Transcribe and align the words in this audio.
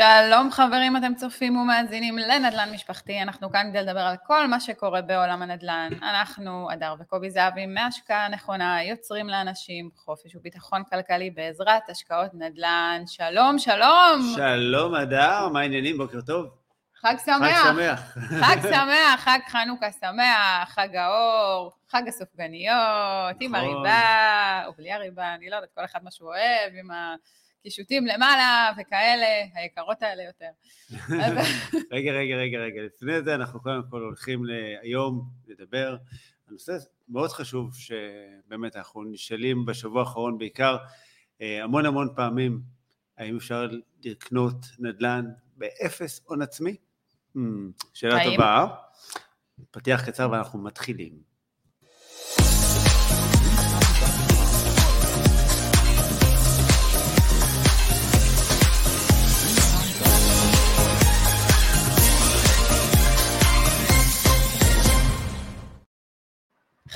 שלום 0.00 0.50
חברים, 0.50 0.96
אתם 0.96 1.14
צופים 1.14 1.56
ומאזינים 1.56 2.18
לנדל"ן 2.18 2.68
משפחתי, 2.72 3.22
אנחנו 3.22 3.50
כאן 3.50 3.66
כדי 3.70 3.82
לדבר 3.82 4.00
על 4.00 4.16
כל 4.26 4.46
מה 4.46 4.60
שקורה 4.60 5.02
בעולם 5.02 5.42
הנדל"ן. 5.42 5.90
אנחנו, 6.02 6.68
אדר 6.72 6.94
וקובי 7.00 7.30
זהבי, 7.30 7.66
מהשקעה 7.66 8.28
נכונה, 8.28 8.84
יוצרים 8.84 9.28
לאנשים 9.28 9.90
חופש 9.96 10.36
וביטחון 10.36 10.82
כלכלי 10.90 11.30
בעזרת 11.30 11.88
השקעות 11.88 12.30
נדל"ן. 12.34 13.02
שלום, 13.06 13.58
שלום! 13.58 14.34
שלום 14.36 14.94
אדר, 14.94 15.48
מה 15.48 15.60
העניינים? 15.60 15.98
בוקר 15.98 16.20
טוב. 16.20 16.46
חג 17.00 17.14
שמח. 17.24 17.38
חג 17.40 17.72
שמח. 17.72 18.16
חג 18.40 18.56
שמח, 18.62 19.20
חג 19.20 19.38
חנוכה 19.48 19.92
שמח, 20.00 20.68
חג 20.68 20.96
האור, 20.96 21.72
חג 21.90 22.02
הסופגניות, 22.08 23.36
עם 23.40 23.56
נכון. 23.56 23.68
הריבה, 23.68 24.62
או 24.66 24.72
בלי 24.72 24.92
הריבה, 24.92 25.34
אני 25.34 25.50
לא 25.50 25.56
יודעת, 25.56 25.70
כל 25.74 25.84
אחד 25.84 26.04
מה 26.04 26.10
שהוא 26.10 26.28
אוהב, 26.28 26.72
עם 26.80 26.88
הקישוטים 27.60 28.06
למעלה 28.06 28.72
וכאלה, 28.80 29.26
היקרות 29.54 30.02
האלה 30.02 30.22
יותר. 30.22 30.50
רגע, 31.92 32.12
רגע, 32.12 32.36
רגע, 32.36 32.58
רגע. 32.58 32.82
לפני 32.82 33.22
זה 33.22 33.34
אנחנו 33.34 33.60
קודם 33.62 33.82
כל 33.90 34.00
הולכים 34.00 34.42
היום 34.82 35.30
לדבר 35.46 35.88
על 35.88 35.98
נושא 36.48 36.76
מאוד 37.08 37.30
חשוב, 37.30 37.76
שבאמת 37.76 38.76
אנחנו 38.76 39.04
נשאלים 39.04 39.66
בשבוע 39.66 40.00
האחרון 40.00 40.38
בעיקר 40.38 40.76
אה, 41.40 41.64
המון 41.64 41.86
המון 41.86 42.08
פעמים, 42.16 42.60
האם 43.18 43.36
אפשר 43.36 43.68
לקנות 44.04 44.56
נדל"ן 44.78 45.24
באפס 45.56 46.20
הון 46.24 46.42
עצמי? 46.42 46.76
Hmm, 47.36 47.40
שאלה? 47.94 48.24
טובה. 48.24 48.66
פתיח 49.70 50.06
קצר 50.06 50.30
ואנחנו 50.32 50.58
מתחילים. 50.58 51.27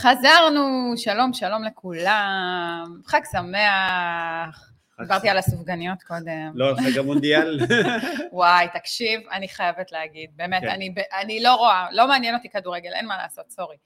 חזרנו, 0.03 0.95
שלום, 0.97 1.33
שלום 1.33 1.65
לכולם, 1.65 3.01
חג 3.07 3.21
שמח. 3.33 4.73
דיברתי 5.01 5.29
על 5.29 5.39
הסופגניות 5.39 6.03
קודם. 6.03 6.53
לא 6.55 6.69
על 6.69 6.77
חג 6.77 6.99
המונדיאל? 6.99 7.61
וואי, 8.33 8.67
תקשיב, 8.75 9.21
אני 9.33 9.49
חייבת 9.49 9.93
להגיד, 9.93 10.31
באמת, 10.37 10.63
כן. 10.63 10.69
אני, 10.69 10.95
אני 11.21 11.43
לא 11.43 11.55
רואה, 11.55 11.87
לא 11.93 12.09
מעניין 12.09 12.35
אותי 12.35 12.49
כדורגל, 12.49 12.91
אין 12.93 13.07
מה 13.07 13.17
לעשות, 13.17 13.51
סורי. 13.51 13.77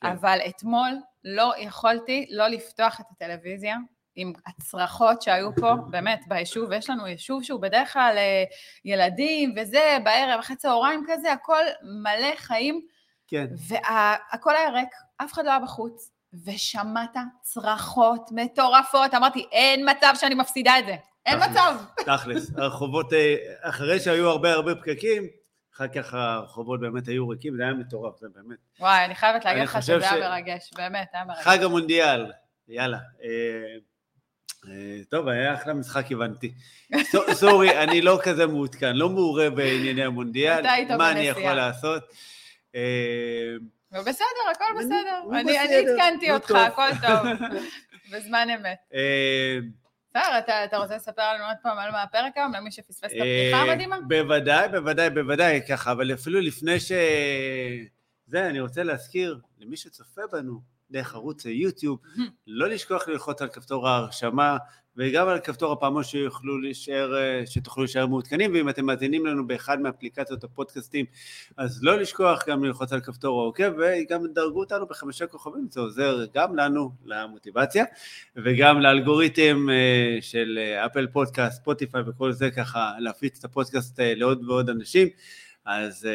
כן. 0.00 0.08
אבל 0.08 0.38
אתמול 0.48 0.90
לא 1.24 1.52
יכולתי 1.58 2.26
לא 2.30 2.48
לפתוח 2.48 3.00
את 3.00 3.06
הטלוויזיה 3.10 3.76
עם 4.16 4.32
הצרחות 4.46 5.22
שהיו 5.22 5.54
פה, 5.54 5.74
באמת, 5.92 6.20
ביישוב, 6.28 6.70
ויש 6.70 6.90
לנו 6.90 7.06
יישוב 7.06 7.42
שהוא 7.42 7.60
בדרך 7.60 7.92
כלל 7.92 8.14
אה, 8.16 8.44
ילדים 8.84 9.54
וזה, 9.56 9.98
בערב, 10.04 10.38
אחרי 10.40 10.56
צהריים 10.56 11.04
כזה, 11.06 11.32
הכל 11.32 11.62
מלא 11.82 12.36
חיים, 12.36 12.80
כן. 13.30 13.46
והכל 13.68 14.56
היה 14.56 14.70
ריק, 14.70 14.88
אף 15.16 15.32
אחד 15.32 15.44
לא 15.44 15.50
היה 15.50 15.58
בחוץ, 15.60 16.10
ושמעת 16.44 17.16
צרחות 17.42 18.28
מטורפות, 18.32 19.14
אמרתי, 19.14 19.46
אין 19.52 19.90
מצב 19.90 20.12
שאני 20.20 20.34
מפסידה 20.34 20.78
את 20.78 20.86
זה, 20.86 20.96
אין. 21.26 21.38
מצב. 21.50 21.76
תכלס, 22.06 22.50
הרחובות, 22.58 23.12
אה, 23.12 23.34
אחרי 23.62 24.00
שהיו 24.00 24.28
הרבה 24.30 24.52
הרבה 24.52 24.74
פקקים, 24.74 25.22
אחר 25.74 25.88
כך 25.88 26.14
הרחובות 26.14 26.80
באמת 26.80 27.08
היו 27.08 27.28
ריקים, 27.28 27.56
זה 27.56 27.62
היה 27.62 27.72
מטורף, 27.74 28.18
זה 28.20 28.26
באמת. 28.34 28.58
וואי, 28.80 29.04
אני 29.04 29.14
חייבת 29.14 29.44
להגיד 29.44 29.62
לך 29.62 29.82
שזה 29.82 30.10
היה 30.10 30.28
מרגש, 30.30 30.70
באמת, 30.76 31.08
היה 31.12 31.24
מרגש. 31.24 31.44
חג 31.44 31.62
המונדיאל, 31.62 32.32
יאללה. 32.68 32.98
אה, 33.22 33.28
אה, 34.68 35.00
טוב, 35.10 35.28
היה 35.28 35.54
אחלה 35.54 35.74
משחק, 35.74 36.12
הבנתי. 36.12 36.52
סו- 37.02 37.34
סורי, 37.34 37.82
אני 37.82 38.00
לא 38.02 38.18
כזה 38.22 38.46
מעודכן, 38.46 38.96
לא 38.96 39.08
מעורה 39.08 39.50
בענייני 39.50 40.04
המונדיאל, 40.04 40.62
מה 40.98 41.10
אני. 41.10 41.20
יכול 41.20 41.52
לעשות? 41.52 42.02
אה, 42.74 43.54
ובסדר, 43.92 44.24
הכל 44.54 44.64
בסדר. 44.78 45.20
אני 45.32 45.58
אני 45.58 45.68
בסדר, 45.68 45.92
עדכנתי 45.92 46.32
אותך. 46.32 46.50
הכל 46.50 46.88
טוב. 47.06 47.48
בזמן 48.12 48.48
אמת. 48.54 48.78
אה, 48.94 49.58
בסדר, 50.10 50.38
אתה- 50.38 50.64
אתה 50.64 50.76
רוצה 50.78 50.96
לספר 50.96 51.34
לנו 51.34 51.44
עוד 51.44 51.56
פעם 51.62 51.78
על 51.78 51.90
מה 51.90 52.02
הפרק 52.02 52.32
היום, 52.36 52.52
למי 52.54 52.72
שפספס 52.72 53.04
את 53.04 53.10
הפתיחה 53.10 53.22
אה, 53.56 53.60
המדהימה? 53.62 53.96
בוודאי, 54.08 54.68
בוודאי, 54.68 55.10
בוודאי, 55.10 55.60
ככה, 55.68 55.92
אבל 55.92 56.14
אפילו 56.14 56.40
לפני 56.40 56.80
ש... 56.80 56.92
זה, 58.26 58.46
אני 58.46 58.60
רוצה 58.60 58.82
להזכיר 58.82 59.38
למי 59.60 59.76
שצופה 59.76 60.20
בנו 60.32 60.60
דרך 60.90 61.14
ערוץ 61.14 61.46
היוטיוב, 61.46 61.98
לא 62.46 62.68
לשכוח 62.68 63.08
ללחוץ 63.08 63.42
על 63.42 63.48
כפתור 63.48 63.88
ההרשמה 63.88 64.56
וגם 64.96 65.28
על 65.28 65.38
כפתור 65.38 65.72
הפעמון 65.72 66.04
שיוכלו 66.04 66.58
להישאר, 66.58 67.16
אה, 67.16 67.46
שתוכלו 67.46 67.84
להישאר 67.84 68.06
מעודכנים, 68.06 68.54
ואם 68.54 68.68
אתם 68.68 68.86
מאזינים 68.86 69.26
לנו 69.26 69.46
באחד 69.46 69.80
מאפליקציות 69.80 70.44
הפודקאסטים, 70.44 71.06
אז 71.56 71.82
לא 71.82 71.98
לשכוח 71.98 72.48
גם 72.48 72.64
ללחוץ 72.64 72.92
על 72.92 73.00
כפתור 73.00 73.40
העוקב, 73.40 73.72
וגם 73.78 74.26
דרגו 74.34 74.60
אותנו 74.60 74.86
בחמישה 74.86 75.26
כוכבים, 75.26 75.66
זה 75.70 75.80
עוזר 75.80 76.24
גם 76.34 76.56
לנו 76.56 76.90
למוטיבציה, 77.04 77.84
וגם 78.36 78.80
לאלגוריתם 78.80 79.66
אה, 79.70 80.18
של 80.20 80.58
אה, 80.60 80.86
אפל 80.86 81.06
פודקאסט, 81.06 81.62
ספוטיפיי 81.62 82.02
וכל 82.06 82.32
זה, 82.32 82.50
ככה 82.50 82.92
להפיץ 82.98 83.38
את 83.38 83.44
הפודקאסט 83.44 84.00
לעוד 84.02 84.48
ועוד 84.48 84.70
אנשים, 84.70 85.08
אז 85.64 86.08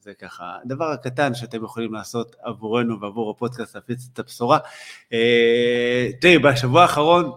זה 0.00 0.14
ככה 0.14 0.56
הדבר 0.64 0.90
הקטן 0.90 1.34
שאתם 1.34 1.64
יכולים 1.64 1.94
לעשות 1.94 2.36
עבורנו 2.42 3.00
ועבור 3.00 3.30
הפודקאסט 3.30 3.74
להפיץ 3.74 4.08
את 4.12 4.18
הבשורה. 4.18 4.58
תראי, 6.20 6.38
בשבוע 6.38 6.82
האחרון 6.82 7.30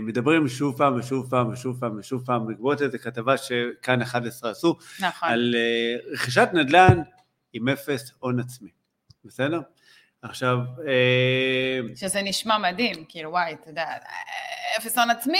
מדברים 0.00 0.48
שוב 0.48 0.78
פעם 0.78 0.94
ושוב 0.94 1.30
פעם 1.30 1.52
ושוב 1.52 1.80
פעם 1.80 1.98
ושוב 1.98 2.22
פעם, 2.26 2.46
בעקבות 2.46 2.82
איזה 2.82 2.98
כתבה 2.98 3.36
שכאן 3.36 4.02
11 4.02 4.50
עשו, 4.50 4.76
נכון. 5.00 5.28
על 5.28 5.54
אה, 5.56 6.12
רכישת 6.12 6.48
נדל"ן 6.52 7.02
עם 7.52 7.68
אפס 7.68 8.12
הון 8.18 8.40
עצמי, 8.40 8.70
בסדר? 9.24 9.60
עכשיו, 10.22 10.58
אה, 10.86 11.80
שזה 11.96 12.22
נשמע 12.22 12.58
מדהים, 12.58 13.04
כאילו 13.08 13.30
וואי, 13.30 13.52
אתה 13.52 13.70
יודע, 13.70 13.86
אפס 14.78 14.98
הון 14.98 15.10
עצמי, 15.10 15.38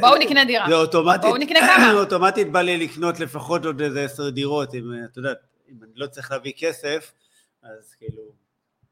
בואו 0.00 0.18
נקנה 0.18 0.44
דירה. 0.44 0.68
זה 0.68 0.74
אוטומטית, 0.74 1.22
בואו 1.22 1.36
נקנה 1.36 1.60
כמה. 1.60 1.92
אוטומטית 2.00 2.52
בא 2.52 2.62
לי 2.62 2.78
לקנות 2.78 3.20
לפחות 3.20 3.64
עוד 3.64 3.82
איזה 3.82 4.04
עשר 4.04 4.30
דירות, 4.30 4.74
אם 4.74 4.92
אה, 4.92 5.04
אתה 5.04 5.18
יודע, 5.18 5.32
אם 5.68 5.76
אני 5.82 5.92
לא 5.94 6.06
צריך 6.06 6.30
להביא 6.30 6.52
כסף, 6.58 7.12
אז 7.62 7.94
כאילו, 7.94 8.22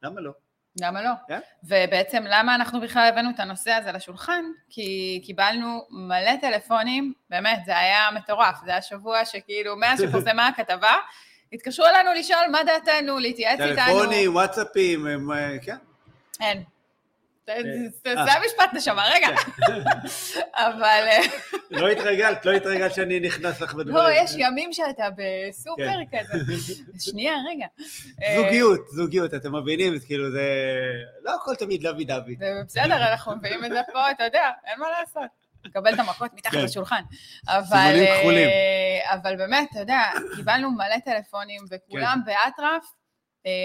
למה 0.02 0.20
לא? 0.20 0.32
למה 0.80 1.02
לא? 1.02 1.10
כן. 1.28 1.38
ובעצם 1.64 2.24
למה 2.26 2.54
אנחנו 2.54 2.80
בכלל 2.80 3.08
הבאנו 3.08 3.30
את 3.30 3.40
הנושא 3.40 3.70
הזה 3.70 3.92
לשולחן? 3.92 4.44
כי 4.70 5.20
קיבלנו 5.24 5.86
מלא 5.90 6.36
טלפונים, 6.40 7.12
באמת, 7.30 7.58
זה 7.66 7.78
היה 7.78 8.08
מטורף, 8.14 8.56
זה 8.64 8.70
היה 8.70 8.82
שבוע 8.82 9.24
שכאילו, 9.24 9.76
מאז 9.76 10.00
שפורסמה 10.08 10.48
הכתבה, 10.48 10.94
התקשרו 11.52 11.86
אלינו 11.86 12.10
לשאול 12.14 12.46
מה 12.52 12.58
דעתנו, 12.64 13.18
להתייעץ 13.18 13.60
איתנו. 13.60 13.98
טלפונים, 13.98 14.34
וואטסאפים, 14.34 15.06
הם, 15.06 15.32
אה, 15.32 15.56
כן. 15.62 15.76
אין. 16.40 16.62
זה- 18.04 18.10
אה. 18.18 18.24
זה 18.24 18.32
המשפט 18.32 18.70
נשמה, 18.72 19.04
רגע. 19.14 19.28
אבל 20.66 21.04
אה, 21.08 21.18
לא 21.70 21.88
התרגלת, 21.88 22.46
לא 22.46 22.52
התרגלת 22.52 22.94
שאני 22.94 23.20
נכנס 23.20 23.60
לך 23.60 23.74
בדברים. 23.74 23.96
לא, 23.96 24.10
יש 24.12 24.30
ימים 24.38 24.72
שאתה 24.72 25.08
בסופר 25.16 25.98
כזה. 26.12 26.54
שנייה, 27.10 27.34
רגע. 27.50 27.66
אה, 28.22 28.36
זוגיות, 28.36 28.88
זוגיות, 28.88 29.34
אתם 29.34 29.56
מבינים? 29.56 29.98
כאילו 30.06 30.30
זה... 30.30 30.42
לא 31.22 31.34
הכל 31.34 31.54
תמיד 31.54 31.82
לוי 31.82 32.04
דוד. 32.04 32.38
זה 32.38 32.52
בסדר, 32.66 33.10
אנחנו 33.10 33.36
מביאים 33.36 33.64
את 33.64 33.70
זה 33.70 33.80
פה, 33.92 34.10
אתה 34.10 34.24
יודע, 34.24 34.50
אין 34.66 34.80
מה 34.80 34.86
לעשות. 35.00 35.40
לקבל 35.64 35.94
את 35.94 35.98
המכות 35.98 36.30
מתחת 36.34 36.52
כן. 36.52 36.64
לשולחן. 36.64 37.02
אבל, 37.48 38.00
אה. 38.06 39.14
אבל 39.14 39.36
באמת, 39.36 39.68
אתה 39.70 39.80
יודע, 39.80 40.00
קיבלנו 40.36 40.70
מלא 40.70 40.98
טלפונים, 41.04 41.60
וכולם 41.70 42.18
כן. 42.26 42.32
באטרף 42.32 42.82
אה, 42.84 42.99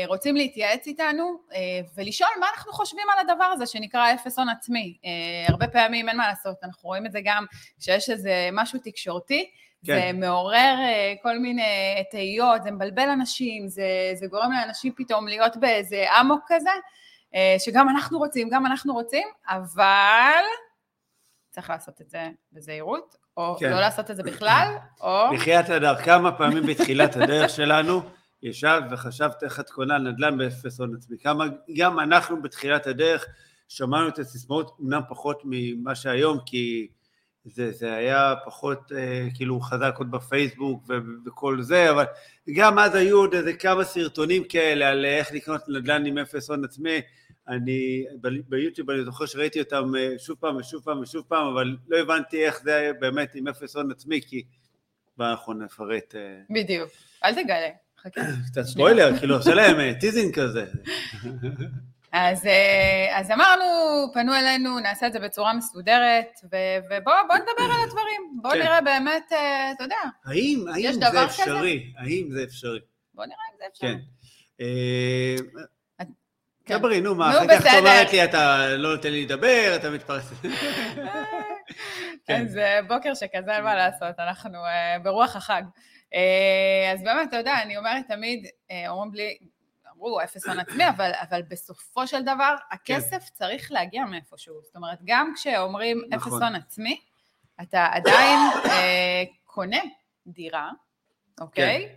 רוצים 0.07 0.35
להתייעץ 0.35 0.87
איתנו 0.87 1.37
אה, 1.53 1.59
ולשאול 1.95 2.29
מה 2.39 2.47
אנחנו 2.55 2.73
חושבים 2.73 3.03
על 3.13 3.29
הדבר 3.29 3.43
הזה 3.43 3.65
שנקרא 3.65 4.13
אפס 4.13 4.39
הון 4.39 4.49
עצמי. 4.49 4.97
אה, 5.05 5.45
הרבה 5.49 5.67
פעמים 5.67 6.09
אין 6.09 6.17
מה 6.17 6.27
לעשות, 6.27 6.57
אנחנו 6.63 6.89
רואים 6.89 7.05
את 7.05 7.11
זה 7.11 7.19
גם 7.23 7.45
כשיש 7.79 8.09
איזה 8.09 8.49
משהו 8.53 8.79
תקשורתי, 8.83 9.51
זה 9.85 9.91
כן. 9.93 10.19
מעורר 10.19 10.75
אה, 10.79 11.13
כל 11.21 11.39
מיני 11.39 12.03
תהיות, 12.11 12.63
זה 12.63 12.71
מבלבל 12.71 13.09
אנשים, 13.09 13.67
זה, 13.67 14.11
זה 14.13 14.27
גורם 14.27 14.51
לאנשים 14.51 14.93
פתאום 14.95 15.27
להיות 15.27 15.57
באיזה 15.57 16.05
אמוק 16.21 16.43
כזה, 16.47 16.69
אה, 17.35 17.55
שגם 17.59 17.89
אנחנו 17.89 18.17
רוצים, 18.17 18.49
גם 18.49 18.65
אנחנו 18.65 18.93
רוצים, 18.93 19.27
אבל 19.49 20.43
צריך 21.51 21.69
לעשות 21.69 22.01
את 22.01 22.09
זה 22.09 22.29
בזהירות, 22.51 23.15
או 23.37 23.55
כן. 23.59 23.69
לא 23.69 23.79
לעשות 23.79 24.11
את 24.11 24.15
זה 24.15 24.23
בכלל, 24.23 24.75
או... 25.01 25.25
בחייאת 25.33 25.69
הדר, 25.69 25.95
כמה 25.95 26.31
פעמים 26.31 26.65
בתחילת 26.65 27.15
הדרך 27.15 27.49
שלנו 27.49 28.01
ישבת 28.43 28.83
וחשבת 28.91 29.43
איך 29.43 29.59
את 29.59 29.69
קונה 29.69 29.97
נדל"ן 29.97 30.37
באפס 30.37 30.79
הון 30.79 30.95
עצמי. 30.95 31.17
כמה, 31.17 31.45
גם 31.75 31.99
אנחנו 31.99 32.41
בתחילת 32.41 32.87
הדרך 32.87 33.25
שמענו 33.67 34.07
את 34.07 34.19
הסיסמאות, 34.19 34.77
אמנם 34.81 35.01
פחות 35.09 35.41
ממה 35.45 35.95
שהיום, 35.95 36.39
כי 36.45 36.87
זה, 37.45 37.71
זה 37.71 37.93
היה 37.93 38.33
פחות 38.45 38.91
אה, 38.91 39.27
כאילו 39.33 39.59
חזק 39.59 39.95
עוד 39.97 40.11
בפייסבוק 40.11 40.83
ו- 40.89 40.93
וכל 41.25 41.61
זה, 41.61 41.91
אבל 41.91 42.05
גם 42.55 42.79
אז 42.79 42.95
היו 42.95 43.17
עוד 43.17 43.33
איזה 43.33 43.53
כמה 43.53 43.83
סרטונים 43.83 44.43
כאלה 44.43 44.87
על 44.87 45.05
איך 45.05 45.31
לקנות 45.31 45.61
נדל"ן 45.69 46.05
עם 46.05 46.17
אפס 46.17 46.49
הון 46.49 46.65
עצמי, 46.65 47.01
אני 47.47 48.05
ב- 48.21 48.49
ביוטיוב 48.49 48.89
אני 48.89 49.05
זוכר 49.05 49.25
שראיתי 49.25 49.59
אותם 49.59 49.95
אה, 49.95 50.13
שוב 50.17 50.37
פעם 50.39 50.55
ושוב 50.55 50.83
פעם 50.83 50.99
ושוב 50.99 51.23
פעם, 51.27 51.47
אבל 51.47 51.77
לא 51.87 51.97
הבנתי 51.97 52.45
איך 52.45 52.61
זה 52.63 52.91
באמת 52.99 53.35
עם 53.35 53.47
אפס 53.47 53.75
הון 53.75 53.91
עצמי, 53.91 54.21
כי 54.21 54.43
ואנחנו 55.17 55.53
נפרט 55.53 56.15
אה, 56.15 56.39
בדיוק. 56.49 56.89
אל 57.23 57.43
תגלה. 57.43 57.84
חכה. 58.05 58.21
קצת 58.51 58.63
ספוילר, 58.63 59.17
כאילו 59.19 59.35
עושה 59.35 59.53
להם 59.53 59.79
אה, 59.79 59.93
teasing 59.99 60.35
כזה. 60.35 60.65
אז, 62.11 62.45
אה, 62.45 63.19
אז 63.19 63.31
אמרנו, 63.31 63.63
פנו 64.13 64.35
אלינו, 64.35 64.79
נעשה 64.79 65.07
את 65.07 65.13
זה 65.13 65.19
בצורה 65.19 65.53
מסודרת, 65.53 66.39
ובואו 66.43 67.15
בוא 67.27 67.35
נדבר 67.35 67.73
על 67.75 67.83
הדברים. 67.87 68.39
בואו 68.41 68.53
כן. 68.53 68.59
נראה 68.59 68.81
באמת, 68.81 69.31
אה, 69.31 69.71
אתה 69.71 69.83
יודע, 69.83 69.95
האם, 70.25 70.65
האם 70.73 70.83
יש 70.85 70.95
זה 70.95 71.01
דבר 71.01 71.27
כזה? 71.27 71.43
אפשרי? 71.43 71.93
האם 71.97 72.29
זה 72.31 72.43
אפשרי? 72.43 72.79
בואו 73.13 73.27
נראה 73.27 73.37
אם 73.53 73.57
זה 73.57 73.63
אפשרי. 73.71 73.89
כן. 73.89 73.97
אה, 76.65 76.75
כן. 76.75 76.77
דברי, 76.77 77.01
נו 77.01 77.15
מה, 77.15 77.29
אחר 77.29 77.47
כך 77.47 77.61
את. 77.61 77.79
אומרת 77.79 78.13
לי, 78.13 78.23
אתה 78.23 78.67
לא 78.77 78.95
נותן 78.95 79.11
לי 79.11 79.25
לדבר, 79.25 79.73
אתה 79.75 79.89
מתפרץ. 79.89 80.23
כן. 82.25 82.41
אז 82.41 82.57
אה, 82.57 82.81
בוקר 82.87 83.13
שכזה, 83.13 83.55
אין 83.55 83.63
מה 83.63 83.75
לעשות, 83.75 84.19
אנחנו 84.19 84.65
אה, 84.65 84.99
ברוח 85.03 85.35
החג. 85.35 85.63
אה, 86.13 86.91
אז 86.93 87.03
באמת, 87.03 87.29
אתה 87.29 87.37
יודע, 87.37 87.61
אני 87.61 87.77
אומרת 87.77 88.07
תמיד, 88.07 88.47
אומרים 88.87 89.13
לי, 89.13 89.37
אמרו 89.95 90.21
אפס 90.21 90.47
הון 90.47 90.59
עצמי, 90.59 90.89
אבל, 90.95 91.11
אבל 91.29 91.41
בסופו 91.41 92.07
של 92.07 92.21
דבר, 92.21 92.55
הכסף 92.71 93.29
צריך 93.33 93.71
להגיע 93.71 94.05
מאיפשהו. 94.05 94.61
זאת 94.63 94.75
אומרת, 94.75 94.97
גם 95.03 95.33
כשאומרים 95.35 96.01
אפס 96.13 96.27
נכון. 96.27 96.43
הון 96.43 96.55
עצמי, 96.55 96.99
אתה 97.61 97.87
עדיין 97.91 98.39
אה, 98.65 99.23
קונה 99.45 99.81
דירה, 100.27 100.71
אוקיי? 101.41 101.95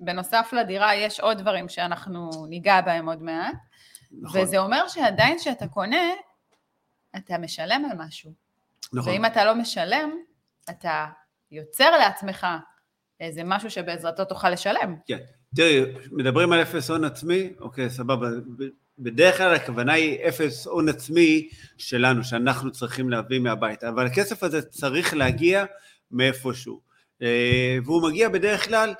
ובנוסף 0.00 0.50
לדירה 0.52 0.94
יש 0.94 1.20
עוד 1.20 1.38
דברים 1.38 1.68
שאנחנו 1.68 2.46
ניגע 2.48 2.80
בהם 2.80 3.08
עוד 3.08 3.22
מעט, 3.22 3.54
נכון, 4.20 4.40
וזה 4.40 4.58
אומר 4.58 4.88
שעדיין 4.88 5.38
כשאתה 5.38 5.68
קונה, 5.68 6.12
אתה 7.16 7.38
משלם 7.38 7.84
על 7.90 8.06
משהו. 8.06 8.32
נכון. 8.92 9.12
ואם 9.12 9.26
אתה 9.26 9.44
לא 9.44 9.54
משלם, 9.54 10.10
אתה 10.70 11.06
יוצר 11.50 11.90
לעצמך 11.90 12.46
איזה 13.20 13.42
משהו 13.44 13.70
שבעזרתו 13.70 14.24
תוכל 14.24 14.50
לשלם. 14.50 14.96
כן. 15.06 15.18
תראי, 15.56 15.82
מדברים 16.12 16.52
על 16.52 16.62
אפס 16.62 16.90
הון 16.90 17.04
עצמי, 17.04 17.50
אוקיי, 17.60 17.90
סבבה. 17.90 18.28
בדרך 18.98 19.36
כלל 19.36 19.54
הכוונה 19.54 19.92
היא 19.92 20.28
אפס 20.28 20.66
הון 20.66 20.88
עצמי 20.88 21.48
שלנו, 21.78 22.24
שאנחנו 22.24 22.72
צריכים 22.72 23.10
להביא 23.10 23.38
מהבית, 23.38 23.84
אבל 23.84 24.06
הכסף 24.06 24.42
הזה 24.42 24.62
צריך 24.62 25.14
להגיע 25.14 25.64
מאיפשהו. 26.10 26.80
אה, 27.22 27.78
והוא 27.84 28.08
מגיע 28.08 28.28
בדרך 28.28 28.64
כלל 28.68 28.94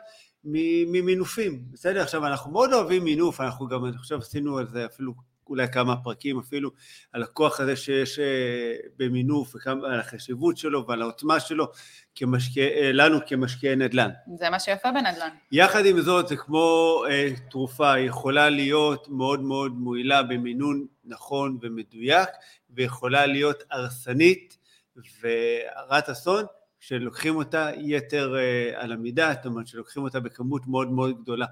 ממינופים, 0.45 1.65
בסדר? 1.73 2.03
עכשיו, 2.03 2.27
אנחנו 2.27 2.53
מאוד 2.53 2.73
אוהבים 2.73 3.05
מינוף, 3.05 3.41
אנחנו 3.41 3.69
גם, 3.69 3.85
אני 3.85 3.99
חושב, 3.99 4.19
עשינו 4.19 4.59
על 4.59 4.67
זה 4.69 4.87
אפילו 4.87 5.15
אולי 5.51 5.69
כמה 5.73 5.97
פרקים 5.97 6.39
אפילו, 6.39 6.71
על 7.13 7.23
הכוח 7.23 7.61
הזה 7.61 7.77
שיש 7.77 8.19
אה, 8.19 8.75
במינוף, 8.97 9.55
ועל 9.67 10.01
החשיבות 10.01 10.57
שלו 10.57 10.87
ועל 10.87 11.03
העוצמה 11.03 11.41
שלו 11.41 11.67
כמשקיע, 12.15 12.65
אה, 12.65 12.93
לנו 12.93 13.19
כמשקיעי 13.27 13.77
נדל"ן. 13.77 14.11
זה 14.39 14.51
מה 14.51 14.61
שיפה 14.61 14.93
בנדל"ן. 14.93 15.29
יחד 15.53 15.87
עם 15.87 16.01
זאת 16.01 16.29
זה 16.29 16.37
כמו 16.37 17.03
אה, 17.11 17.29
תרופה, 17.51 17.93
היא 17.93 18.09
יכולה 18.09 18.49
להיות 18.49 19.09
מאוד 19.09 19.41
מאוד 19.41 19.73
מועילה 19.73 20.23
במינון 20.23 20.87
נכון 21.05 21.59
ומדויק 21.63 22.29
ויכולה 22.71 23.27
להיות 23.27 23.63
הרסנית 23.71 24.59
והרת 25.21 26.09
אסון 26.09 26.45
כשלוקחים 26.81 27.37
אותה 27.37 27.71
יתר 27.77 28.37
אה, 28.37 28.73
על 28.75 28.93
המידה, 28.93 29.33
זאת 29.37 29.47
אומרת 29.47 29.67
שלוקחים 29.67 30.03
אותה 30.03 30.21
בכמות 30.21 30.67
מאוד 30.67 30.91
מאוד 30.91 31.23
גדולה. 31.23 31.47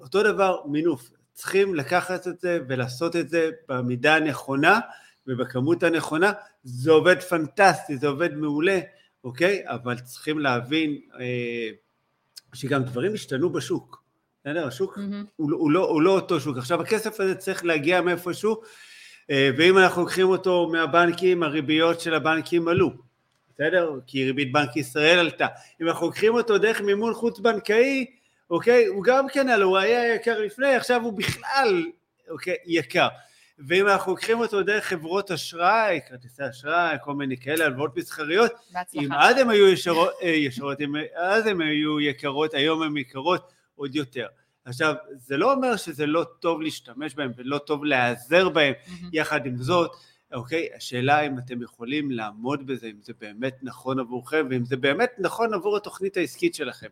אותו 0.00 0.22
דבר 0.22 0.56
מינוף, 0.66 1.10
צריכים 1.32 1.74
לקחת 1.74 2.28
את 2.28 2.40
זה 2.40 2.58
ולעשות 2.68 3.16
את 3.16 3.28
זה 3.28 3.50
במידה 3.68 4.16
הנכונה 4.16 4.80
ובכמות 5.26 5.82
הנכונה, 5.82 6.32
זה 6.64 6.90
עובד 6.90 7.20
פנטסטי, 7.22 7.96
זה 7.96 8.08
עובד 8.08 8.34
מעולה, 8.34 8.80
אוקיי? 9.24 9.62
אבל 9.66 9.98
צריכים 9.98 10.38
להבין 10.38 11.00
אה, 11.20 11.68
שגם 12.54 12.82
דברים 12.82 13.14
השתנו 13.14 13.50
בשוק. 13.50 14.02
בסדר? 14.40 14.66
השוק 14.66 14.98
מהמם. 14.98 15.24
הוא, 15.36 15.50
לא- 15.50 15.56
הוא, 15.56 15.70
לא, 15.70 15.88
הוא 15.88 16.02
לא 16.02 16.10
אותו 16.10 16.40
שוק. 16.40 16.56
עכשיו 16.58 16.82
הכסף 16.82 17.20
הזה 17.20 17.34
צריך 17.34 17.64
להגיע 17.64 18.00
מאיפשהו, 18.00 18.60
אה, 19.30 19.50
ואם 19.58 19.78
אנחנו 19.78 20.02
לוקחים 20.02 20.26
אותו 20.28 20.68
מהבנקים, 20.72 21.42
הריביות 21.42 22.00
של 22.00 22.14
הבנקים 22.14 22.68
עלו. 22.68 23.07
בסדר? 23.58 23.98
כי 24.06 24.24
ריבית 24.24 24.52
בנק 24.52 24.76
ישראל 24.76 25.18
עלתה. 25.18 25.46
אם 25.82 25.88
אנחנו 25.88 26.06
לוקחים 26.06 26.34
אותו 26.34 26.58
דרך 26.58 26.80
מימון 26.80 27.14
חוץ 27.14 27.38
בנקאי, 27.38 28.06
אוקיי? 28.50 28.86
הוא 28.86 29.04
גם 29.04 29.28
כן 29.28 29.48
עלה, 29.48 29.64
הוא 29.64 29.78
היה 29.78 30.14
יקר 30.14 30.40
לפני, 30.40 30.74
עכשיו 30.74 31.02
הוא 31.02 31.12
בכלל, 31.12 31.86
אוקיי, 32.30 32.56
יקר. 32.66 33.08
ואם 33.58 33.88
אנחנו 33.88 34.12
לוקחים 34.12 34.38
אותו 34.38 34.62
דרך 34.62 34.84
חברות 34.84 35.30
אשראי, 35.30 36.00
כרטיסי 36.08 36.42
אשראי, 36.50 36.96
כל 37.04 37.14
מיני 37.14 37.36
כאלה, 37.36 37.64
הלוואות 37.64 37.96
מסחריות, 37.96 38.52
אם. 38.94 39.12
אז 39.12 39.36
הן 39.36 39.50
היו 39.50 39.68
ישרות, 39.68 40.12
אה, 40.22 40.28
ישרות 40.28 40.80
אם 40.80 40.92
אז 41.16 41.46
הן 41.46 41.60
היו 41.60 42.00
יקרות, 42.00 42.54
היום 42.54 42.82
הן 42.82 42.96
יקרות 42.96 43.52
עוד 43.74 43.94
יותר. 43.94 44.26
עכשיו, 44.64 44.94
זה 45.16 45.36
לא 45.36 45.52
אומר 45.52 45.76
שזה 45.76 46.06
לא 46.06 46.24
טוב 46.40 46.62
להשתמש 46.62 47.14
בהן 47.14 47.32
ולא 47.36 47.58
טוב 47.58 47.84
להיעזר 47.84 48.48
בהן, 48.48 48.72
מהמם. 48.86 49.10
יחד 49.12 49.46
עם 49.46 49.56
זאת, 49.56 49.90
אוקיי, 50.32 50.68
השאלה 50.76 51.20
אם 51.20 51.38
אתם 51.38 51.62
יכולים 51.62 52.10
לעמוד 52.10 52.66
בזה, 52.66 52.86
אם 52.86 53.02
זה 53.02 53.12
באמת 53.20 53.56
נכון 53.62 53.98
עבורכם, 53.98 54.46
ואם 54.50 54.64
זה 54.64 54.76
באמת 54.76 55.10
נכון 55.18 55.54
עבור 55.54 55.76
התוכנית 55.76 56.16
העסקית 56.16 56.54
שלכם, 56.54 56.88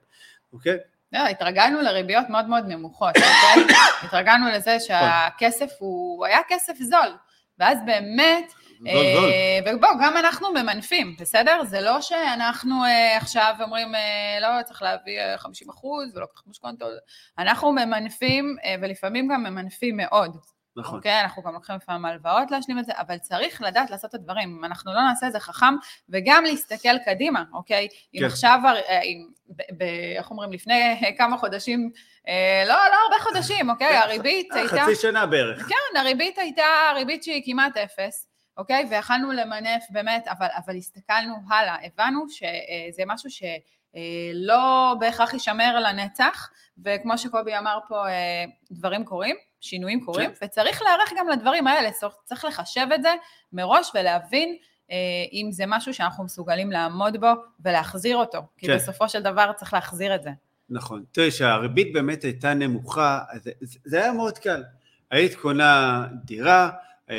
אוקיי? 0.52 0.76
לא, 1.12 1.18
התרגלנו 1.18 1.80
לריביות 1.80 2.28
מאוד 2.28 2.46
מאוד 2.46 2.64
נמוכות, 2.68 3.16
אוקיי? 3.16 3.76
התרגלנו 4.02 4.50
לזה 4.50 4.80
שהכסף 4.80 5.70
הוא 5.78 6.26
היה 6.26 6.38
כסף 6.48 6.74
זול, 6.80 7.16
ואז 7.58 7.78
באמת. 7.86 8.52
אה, 8.86 9.58
ובואו, 9.66 9.90
גם 10.02 10.16
אנחנו 10.16 10.48
ממנפים, 10.50 11.16
בסדר? 11.20 11.64
זה 11.64 11.80
לא 11.80 12.00
שאנחנו 12.00 12.84
אה, 12.84 13.16
עכשיו 13.16 13.54
אומרים, 13.60 13.94
אה, 13.94 14.38
לא, 14.40 14.62
צריך 14.62 14.82
להביא 14.82 15.20
אה, 15.20 15.38
50 15.38 15.70
אחוז 15.70 16.16
ולא 16.16 16.26
לקחת 16.32 16.46
משכנתות, 16.46 16.92
אנחנו 17.38 17.72
ממנפים, 17.72 18.56
ולפעמים 18.82 19.28
גם 19.28 19.44
ממנפים 19.44 19.96
מאוד. 19.96 20.36
נכון. 20.76 20.96
אוקיי, 20.96 21.20
אנחנו 21.20 21.42
גם 21.42 21.54
לוקחים 21.54 21.76
לפעמים 21.76 22.04
הלוואות 22.04 22.50
להשלים 22.50 22.78
את 22.78 22.84
זה, 22.84 22.92
אבל 22.96 23.18
צריך 23.18 23.62
לדעת 23.62 23.90
לעשות 23.90 24.10
את 24.10 24.14
הדברים. 24.14 24.56
אם 24.58 24.64
אנחנו 24.64 24.94
לא 24.94 25.02
נעשה 25.02 25.26
את 25.26 25.32
זה 25.32 25.40
חכם, 25.40 25.74
וגם 26.08 26.44
להסתכל 26.44 26.98
קדימה, 27.04 27.44
אוקיי? 27.52 27.88
אם 28.14 28.20
כן. 28.20 28.26
עכשיו, 28.26 28.60
אה, 28.64 29.00
אם, 29.02 29.26
ב, 29.48 29.62
ב, 29.78 29.82
איך 30.16 30.30
אומרים, 30.30 30.52
לפני 30.52 31.14
כמה 31.18 31.38
חודשים, 31.38 31.90
אה, 32.28 32.64
לא, 32.66 32.74
לא 32.74 32.96
הרבה 33.04 33.22
חודשים, 33.22 33.70
אוקיי? 33.70 33.96
הריבית 34.02 34.52
אה, 34.52 34.56
הייתה... 34.56 34.76
חצי 34.76 34.94
שנה 34.94 35.26
בערך. 35.26 35.68
כן, 35.68 35.98
הריבית 35.98 36.38
הייתה 36.38 36.64
ריבית 36.94 37.22
שהיא 37.24 37.42
כמעט 37.46 37.76
אפס, 37.76 38.28
אוקיי? 38.56 38.86
ויכלנו 38.90 39.32
למנף 39.32 39.84
באמת, 39.90 40.28
אבל, 40.28 40.48
אבל 40.66 40.76
הסתכלנו 40.76 41.34
הלאה, 41.50 41.76
הבנו 41.82 42.24
שזה 42.28 43.02
משהו 43.06 43.30
שלא 43.30 44.94
בהכרח 45.00 45.34
יישמר 45.34 45.80
לנצח, 45.80 46.50
וכמו 46.84 47.18
שקובי 47.18 47.58
אמר 47.58 47.78
פה, 47.88 48.08
אה, 48.08 48.44
דברים 48.70 49.04
קורים, 49.04 49.36
שינויים 49.66 50.04
קורים, 50.04 50.30
כן. 50.34 50.46
וצריך 50.46 50.82
להיערך 50.82 51.12
גם 51.18 51.28
לדברים 51.28 51.66
האלה, 51.66 51.90
צריך- 52.24 52.44
לחשב 52.44 52.86
את 52.94 53.02
זה 53.02 53.14
מראש 53.52 53.90
ולהבין 53.94 54.56
אה, 54.90 54.96
אם 55.32 55.48
זה 55.52 55.64
משהו 55.66 55.94
שאנחנו 55.94 56.24
מסוגלים 56.24 56.70
לעמוד 56.70 57.20
בו 57.20 57.26
ולהחזיר 57.64 58.16
אותו, 58.16 58.38
כי 58.58 58.66
כן. 58.66 58.76
בסופו 58.76 59.08
של 59.08 59.22
דבר 59.22 59.52
צריך 59.56 59.74
להחזיר 59.74 60.14
את 60.14 60.22
זה. 60.22 60.30
נכון. 60.70 61.04
תראי, 61.12 61.30
שהריבית 61.30 61.92
באמת 61.92 62.22
הייתה 62.22 62.54
נמוכה, 62.54 63.20
אז 63.30 63.42
זה, 63.42 63.50
זה 63.84 64.02
היה 64.02 64.12
מאוד 64.12 64.38
קל. 64.38 64.62
היית 65.10 65.34
קונה 65.34 66.04
דירה, 66.24 66.70
אה, 67.10 67.16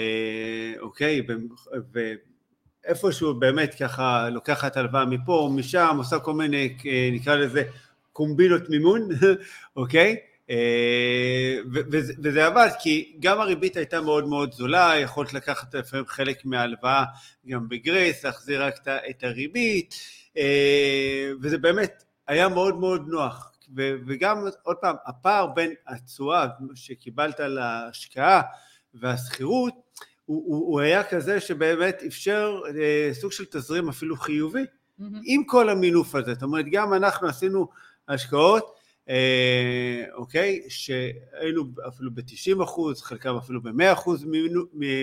אוקיי, 0.79 1.21
ואיפשהו 2.85 3.39
באמת 3.39 3.75
ככה 3.79 4.29
לוקחת 4.29 4.77
הלוואה 4.77 5.05
מפה 5.05 5.33
או 5.33 5.49
משם, 5.49 5.95
עושה 5.97 6.19
כל 6.19 6.33
מיני, 6.33 6.77
אה, 6.85 7.09
נקרא 7.13 7.35
לזה, 7.35 7.63
קומבינות 8.13 8.69
מימון, 8.69 9.09
אוקיי? 9.75 10.15
אה, 10.49 11.57
וזה, 11.73 12.13
וזה 12.23 12.45
עבד, 12.45 12.69
כי 12.79 13.15
גם 13.19 13.41
הריבית 13.41 13.77
הייתה 13.77 14.01
מאוד 14.01 14.27
מאוד 14.27 14.53
זולה, 14.53 14.93
יכולת 14.99 15.33
לקחת 15.33 15.75
לפעמים 15.75 16.05
חלק 16.07 16.45
מההלוואה 16.45 17.03
גם 17.47 17.69
בגרייס, 17.69 18.25
להחזיר 18.25 18.63
רק 18.63 18.87
את 19.09 19.23
הריבית, 19.23 19.95
אה, 20.37 21.31
וזה 21.41 21.57
באמת 21.57 22.03
היה 22.27 22.49
מאוד 22.49 22.79
מאוד 22.79 23.07
נוח. 23.07 23.51
וגם, 23.75 24.45
עוד 24.63 24.75
פעם, 24.75 24.95
הפער 25.05 25.47
בין 25.47 25.73
התשואה 25.87 26.47
שקיבלת 26.75 27.39
להשקעה 27.39 28.41
והשכירות, 28.93 29.73
הוא, 30.25 30.43
הוא, 30.47 30.71
הוא 30.71 30.79
היה 30.79 31.03
כזה 31.03 31.39
שבאמת 31.39 32.03
אפשר 32.07 32.61
אה, 32.79 33.09
סוג 33.13 33.31
של 33.31 33.45
תזרים 33.45 33.89
אפילו 33.89 34.15
חיובי, 34.15 34.65
מהמם. 34.99 35.21
עם 35.23 35.43
כל 35.43 35.69
המינוף 35.69 36.15
הזה. 36.15 36.33
זאת 36.33 36.43
אומרת, 36.43 36.65
גם 36.71 36.93
אנחנו 36.93 37.27
עשינו 37.27 37.67
השקעות, 38.07 38.76
אוקיי, 40.13 40.61
שהיינו 40.67 41.63
אפילו 41.87 42.11
ב-90 42.13 42.63
אחוז, 42.63 43.01
חלקם 43.01 43.35
אפילו 43.35 43.61
ב-100 43.63 43.93
אחוז 43.93 44.25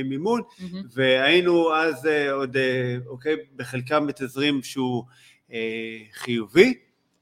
מימון, 0.04 0.42
מהמם. 0.70 0.82
והיינו 0.92 1.74
אז 1.74 2.06
אה, 2.06 2.32
עוד, 2.32 2.56
אה, 2.56 2.96
אוקיי, 3.06 3.36
בחלקם 3.56 4.06
בתזרים 4.06 4.62
שהוא 4.62 5.04
אה, 5.52 5.98
חיובי, 6.12 6.74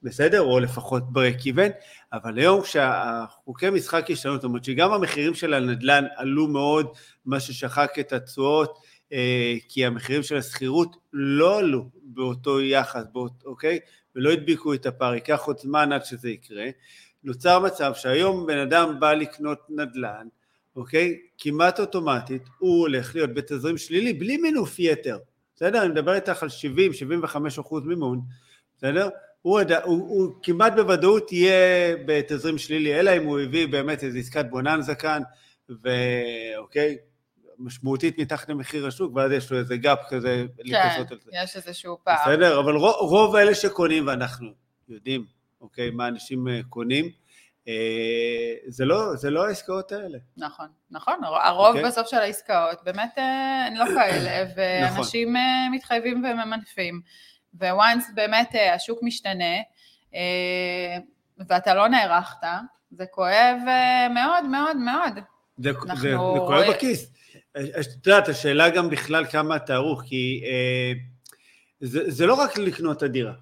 בסדר? 0.02 0.40
או 0.40 0.60
לפחות 0.60 1.02
break 1.02 1.42
even, 1.42 1.70
אבל 2.12 2.38
היום 2.38 2.62
כשהחוקי 2.62 3.70
משחק 3.70 4.10
השתנו, 4.10 4.34
זאת 4.34 4.44
אומרת 4.44 4.64
שגם 4.64 4.92
המחירים 4.92 5.34
של 5.34 5.54
הנדל"ן 5.54 6.04
עלו 6.16 6.48
מאוד, 6.48 6.86
מה 7.26 7.40
ששחק 7.40 7.98
את 8.00 8.12
התשואות, 8.12 8.78
אה, 9.12 9.54
כי 9.68 9.86
המחירים 9.86 10.22
של 10.22 10.36
השכירות 10.36 10.96
לא 11.12 11.58
עלו 11.58 11.84
באותו 12.02 12.60
יחס, 12.60 13.02
באות, 13.12 13.42
אוקיי? 13.44 13.78
ולא 14.16 14.32
הדביקו 14.32 14.74
את 14.74 14.86
הפער, 14.86 15.14
ייקח 15.14 15.42
עוד 15.44 15.58
זמן 15.58 15.92
עד 15.92 16.04
שזה 16.04 16.30
יקרה. 16.30 16.66
נוצר 17.24 17.58
מצב 17.58 17.92
שהיום 17.94 18.46
בן 18.46 18.58
אדם 18.58 19.00
בא 19.00 19.12
לקנות 19.12 19.58
נדל"ן, 19.68 20.26
אוקיי? 20.76 21.18
כמעט 21.38 21.80
אוטומטית 21.80 22.42
הוא 22.58 22.80
הולך 22.80 23.14
להיות 23.14 23.34
בתזרים 23.34 23.78
שלילי 23.78 24.12
בלי 24.12 24.36
מינוף 24.36 24.78
יתר, 24.78 25.18
בסדר? 25.56 25.82
אני 25.82 25.88
מדבר 25.88 26.14
איתך 26.14 26.42
על 26.42 26.48
70-75 27.24 27.60
אחוז 27.60 27.84
מימון, 27.84 28.20
בסדר? 28.76 29.08
הוא, 29.42 29.60
הוא, 29.60 30.08
הוא 30.08 30.32
כמעט 30.42 30.72
בוודאות 30.72 31.32
יהיה 31.32 31.96
בתזרים 32.06 32.58
שלילי, 32.58 33.00
אלא 33.00 33.16
אם 33.16 33.24
הוא 33.24 33.40
הביא 33.40 33.68
באמת 33.68 34.04
איזו 34.04 34.18
עסקת 34.18 34.44
בוננזה 34.50 34.94
כאן, 34.94 35.22
ואוקיי, 35.68 36.96
משמעותית 37.58 38.18
מתחת 38.18 38.48
למחיר 38.48 38.86
השוק, 38.86 39.16
ואז 39.16 39.32
יש 39.32 39.52
לו 39.52 39.58
איזה 39.58 39.76
גאפ 39.76 39.98
כזה 40.08 40.44
כן, 40.66 40.74
על 40.74 41.06
זה. 41.08 41.30
כן, 41.30 41.40
יש 41.44 41.56
איזשהו 41.56 41.98
פער. 42.04 42.16
בסדר, 42.22 42.60
אבל 42.60 42.76
רוב, 42.76 42.94
רוב 42.98 43.36
אלה 43.36 43.54
שקונים, 43.54 44.06
ואנחנו 44.06 44.48
יודעים, 44.88 45.24
אוקיי, 45.60 45.90
מה 45.90 46.08
אנשים 46.08 46.48
אה, 46.48 46.60
קונים, 46.68 47.10
אה, 47.68 48.54
זה 48.66 48.84
לא, 48.84 49.16
זה 49.16 49.30
לא 49.30 49.46
העסקאות 49.46 49.92
האלה. 49.92 50.18
נכון, 50.36 50.66
נכון, 50.90 51.14
הרוב 51.24 51.66
okay. 51.66 51.68
אוקיי? 51.68 51.84
בסוף 51.84 52.06
של 52.08 52.16
העסקאות 52.16 52.84
באמת 52.84 53.18
אה, 53.18 53.66
הן 53.66 53.76
לא 53.76 53.84
כאלה, 53.84 54.44
ואנשים 54.56 55.32
נכון. 55.32 55.74
מתחייבים 55.74 56.24
וממנפים, 56.24 57.00
וואנס 57.54 58.10
באמת 58.14 58.54
השוק 58.74 58.98
משתנה, 59.02 59.54
ואתה 61.38 61.74
לא 61.74 61.88
נערכת, 61.88 62.46
זה 62.90 63.04
כואב 63.10 63.56
מאוד 64.14 64.44
מאוד 64.44 64.76
מאוד. 64.76 65.18
זה, 65.58 65.70
אנחנו... 65.70 65.96
זה, 65.96 66.10
זה 66.10 66.16
כואב 66.38 66.70
בכיס. 66.70 67.11
את 67.56 68.06
יודעת, 68.06 68.28
השאלה 68.28 68.70
גם 68.70 68.90
בכלל 68.90 69.26
כמה 69.26 69.56
אתה 69.56 69.74
ערוך, 69.74 70.02
כי 70.06 70.42
אה, 70.44 70.92
זה, 71.80 72.10
זה 72.10 72.26
לא 72.26 72.34
רק 72.34 72.58
לקנות 72.58 72.96
את 72.96 73.02
הדירה. 73.02 73.32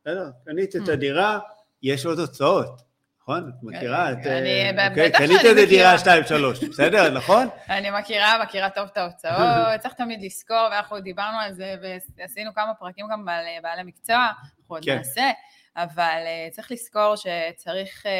בסדר? 0.00 0.30
קנית 0.44 0.76
את 0.76 0.88
mm. 0.88 0.92
הדירה, 0.92 1.38
יש 1.82 2.06
עוד 2.06 2.18
הוצאות. 2.18 2.92
נכון? 3.22 3.48
את 3.48 3.62
מכירה? 3.62 4.12
את... 4.12 4.16
אני, 4.16 4.78
אה, 4.78 4.88
אוקיי. 4.88 5.12
קנית 5.12 5.40
את 5.40 5.68
דירה 5.68 5.96
2-3, 5.96 6.68
בסדר, 6.70 7.10
נכון? 7.18 7.48
אני 7.68 7.90
מכירה, 7.90 8.42
מכירה 8.42 8.70
טוב 8.70 8.88
את 8.92 8.96
ההוצאות, 8.96 9.80
צריך 9.82 9.94
תמיד 9.94 10.22
לזכור, 10.22 10.68
ואנחנו 10.70 11.00
דיברנו 11.00 11.38
על 11.38 11.52
זה, 11.52 11.74
ועשינו 12.18 12.54
כמה 12.54 12.74
פרקים 12.74 13.06
גם 13.12 13.24
בעלי 13.62 13.82
מקצוע, 13.84 14.16
אנחנו 14.16 14.74
עוד 14.74 14.84
כן. 14.84 14.96
נעשה, 14.96 15.30
אבל 15.76 16.22
אה, 16.26 16.48
צריך 16.50 16.72
לזכור 16.72 17.14
שצריך, 17.16 18.06
אה, 18.06 18.12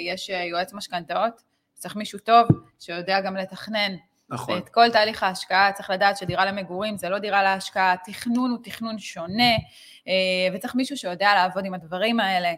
יש 0.00 0.28
יועץ 0.28 0.72
משכנתאות, 0.72 1.42
צריך 1.74 1.96
מישהו 1.96 2.18
טוב, 2.18 2.48
שיודע 2.80 3.20
גם 3.20 3.36
לתכנן. 3.36 3.92
נכון. 4.30 4.58
את 4.58 4.68
כל 4.68 4.90
תהליך 4.90 5.22
ההשקעה, 5.22 5.72
צריך 5.72 5.90
לדעת 5.90 6.16
שדירה 6.16 6.44
למגורים 6.44 6.96
זה 6.96 7.08
לא 7.08 7.18
דירה 7.18 7.42
להשקעה, 7.42 7.94
תכנון 8.04 8.50
הוא 8.50 8.58
תכנון 8.62 8.98
שונה, 8.98 9.52
וצריך 10.54 10.74
מישהו 10.74 10.96
שיודע 10.96 11.34
לעבוד 11.34 11.64
עם 11.64 11.74
הדברים 11.74 12.20
האלה. 12.20 12.52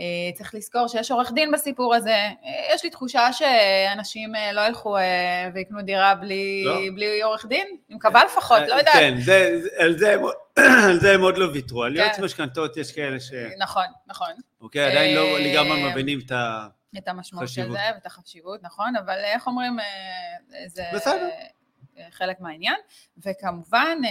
אה, 0.00 0.04
צריך 0.34 0.54
לזכור 0.54 0.88
שיש 0.88 1.10
עורך 1.10 1.32
דין 1.32 1.52
בסיפור 1.52 1.94
הזה. 1.94 2.10
אה, 2.10 2.74
יש 2.74 2.84
לי 2.84 2.90
תחושה 2.90 3.32
שאנשים 3.32 4.34
אה, 4.34 4.52
לא 4.52 4.60
ילכו 4.60 4.96
ויקנו 5.54 5.82
דירה 5.82 6.14
בלי, 6.14 6.62
לא. 6.64 6.80
בלי 6.94 7.22
עורך 7.22 7.46
דין, 7.46 7.66
אני 7.88 7.96
מקווה 7.96 8.24
לפחות, 8.24 8.62
לא 8.68 8.74
יודעת. 8.74 8.94
כן, 8.94 9.14
זה, 9.20 9.60
על, 9.78 9.98
זה, 9.98 10.16
על 10.88 11.00
זה 11.00 11.14
הם 11.14 11.20
עוד 11.20 11.38
לא 11.38 11.46
ויתרו. 11.52 11.84
על 11.84 11.96
יועץ 11.96 12.16
כן. 12.16 12.24
משכנתות 12.24 12.76
יש 12.76 12.92
כאלה 12.92 13.20
ש... 13.20 13.32
נכון, 13.58 13.84
נכון. 14.06 14.30
אוקיי, 14.60 14.84
עדיין 14.84 15.16
לא 15.16 15.38
לגמרי 15.38 15.90
מבינים 15.90 16.18
את 16.26 16.32
ה... 16.32 16.66
את 16.98 17.08
המשמעות 17.08 17.48
של 17.48 17.72
זה 17.72 17.78
ואת 17.94 18.06
החשיבות, 18.06 18.62
נכון, 18.62 18.96
אבל 18.96 19.18
איך 19.24 19.46
אומרים, 19.46 19.78
זה... 20.66 20.84
בסדר. 20.94 21.28
חלק 22.10 22.40
מהעניין, 22.40 22.74
וכמובן 23.18 23.98
אה, 24.04 24.10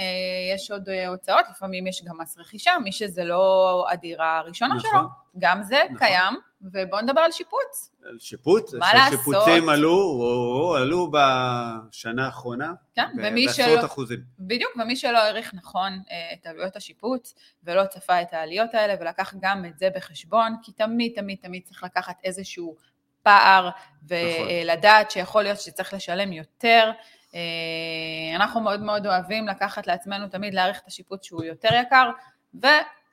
יש 0.56 0.72
עוד 0.72 0.90
אה, 0.90 1.08
הוצאות, 1.08 1.46
לפעמים 1.50 1.88
יש 1.88 2.04
גם 2.06 2.22
מס 2.22 2.38
רכישה, 2.38 2.72
מי 2.84 2.92
שזה 2.92 3.24
לא 3.24 3.86
הדירה 3.92 4.38
הראשונה 4.38 4.76
נכון, 4.76 4.90
שלו, 4.92 5.02
גם 5.40 5.64
זה 5.64 5.82
נכון. 5.86 5.98
קיים, 5.98 6.34
ובואו 6.64 7.02
נדבר 7.02 7.22
על 7.22 7.32
שיפוץ. 7.32 7.92
על 8.06 8.18
שיפוץ, 8.20 8.74
מה 8.74 8.94
לעשות? 8.94 9.20
שיפוצים 9.20 9.70
עלו, 9.70 9.94
או, 9.94 10.76
עלו 10.76 11.12
בשנה 11.12 12.26
האחרונה, 12.26 12.74
כן, 12.96 13.08
ומי 13.18 13.50
שלא, 13.50 13.86
אחוזים. 13.86 14.20
בדיוק, 14.40 14.72
ומי 14.76 14.96
שלא 14.96 15.18
העריך 15.18 15.54
נכון 15.54 16.00
אה, 16.12 16.34
את 16.34 16.46
עלויות 16.46 16.76
השיפוץ, 16.76 17.36
ולא 17.64 17.86
צפה 17.86 18.22
את 18.22 18.34
העליות 18.34 18.74
האלה, 18.74 18.96
ולקח 19.00 19.34
גם 19.40 19.66
את 19.66 19.78
זה 19.78 19.90
בחשבון, 19.96 20.56
כי 20.64 20.72
תמיד 20.72 21.12
תמיד 21.16 21.38
תמיד 21.42 21.64
צריך 21.66 21.84
לקחת 21.84 22.16
איזשהו 22.24 22.76
פער, 23.24 23.70
ולדעת 24.08 25.08
נכון. 25.08 25.12
שיכול 25.12 25.44
להיות 25.44 25.62
שצריך 25.62 25.94
לשלם 25.94 26.34
יותר, 26.34 26.92
אה, 27.36 28.36
אנחנו 28.36 28.62
מאוד 28.62 28.82
מאוד 28.82 29.08
אוהבים 29.08 29.48
לקחת 29.48 29.88
לעצמנו 29.88 30.28
תמיד 30.28 30.54
להעריך 30.54 30.80
את 30.80 30.88
השיפוט 30.88 31.24
שהוא 31.24 31.44
יותר 31.44 31.70
יקר, 31.74 32.10
ו... 32.64 32.68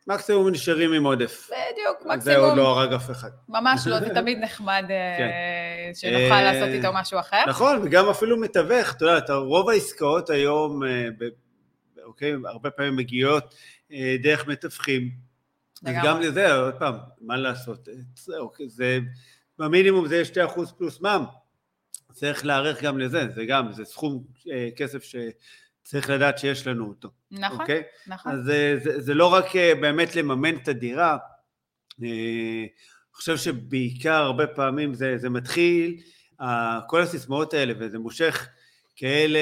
מקסימום 0.08 0.48
נשארים 0.48 0.92
עם 0.92 1.04
עודף. 1.04 1.50
בדיוק, 1.50 1.96
מקסימום. 2.00 2.20
זה 2.20 2.36
עוד 2.36 2.56
לא 2.56 2.68
הרג 2.68 2.92
אף 2.92 3.10
אחד. 3.10 3.28
ממש 3.48 3.86
לא, 3.86 4.00
זה 4.00 4.08
תמיד 4.20 4.38
נחמד 4.38 4.84
אה, 4.90 5.14
כן. 5.18 5.30
שנוכל 5.94 6.32
אה, 6.32 6.52
לעשות 6.52 6.68
איתו 6.68 6.88
משהו 6.94 7.20
אחר. 7.20 7.44
נכון, 7.48 7.80
וגם 7.84 8.08
אפילו 8.08 8.40
מתווך, 8.40 8.96
אתה 8.96 9.04
יודע, 9.04 9.34
רוב 9.34 9.70
העסקאות 9.70 10.30
היום, 10.30 10.82
אוקיי, 12.04 12.32
הרבה 12.44 12.70
פעמים 12.70 12.96
מגיעות 12.96 13.54
דרך 14.22 14.46
מתווכים. 14.46 15.10
גם 15.84 16.20
לזה, 16.20 16.54
עוד 16.54 16.74
פעם, 16.78 16.94
מה 17.20 17.36
לעשות? 17.36 17.88
זה, 18.66 18.98
במינימום 19.58 20.08
זה 20.08 20.14
יהיה 20.14 20.48
2% 20.48 20.60
פלוס 20.78 21.00
מע"מ. 21.00 21.24
צריך 22.12 22.46
להיערך 22.46 22.82
גם 22.82 22.98
לזה, 22.98 23.28
זה 23.34 23.44
גם, 23.44 23.72
זה 23.72 23.84
סכום 23.84 24.24
אה, 24.52 24.68
כסף 24.76 25.02
שצריך 25.88 26.10
לדעת 26.10 26.38
שיש 26.38 26.66
לנו 26.66 26.88
אותו. 26.88 27.08
נכון, 27.30 27.60
אוקיי? 27.60 27.82
נכון. 28.06 28.32
אז 28.32 28.44
זה, 28.44 28.78
זה, 28.84 29.00
זה 29.00 29.14
לא 29.14 29.34
רק 29.34 29.56
אה, 29.56 29.74
באמת 29.74 30.16
לממן 30.16 30.56
את 30.56 30.68
הדירה, 30.68 31.10
אה, 32.02 32.08
אני 32.08 32.68
חושב 33.12 33.36
שבעיקר 33.36 34.14
הרבה 34.14 34.46
פעמים 34.46 34.94
זה, 34.94 35.18
זה 35.18 35.30
מתחיל, 35.30 36.00
כל 36.86 37.02
הסיסמאות 37.02 37.54
האלה, 37.54 37.72
וזה 37.78 37.98
מושך 37.98 38.48
כאלה, 38.96 39.40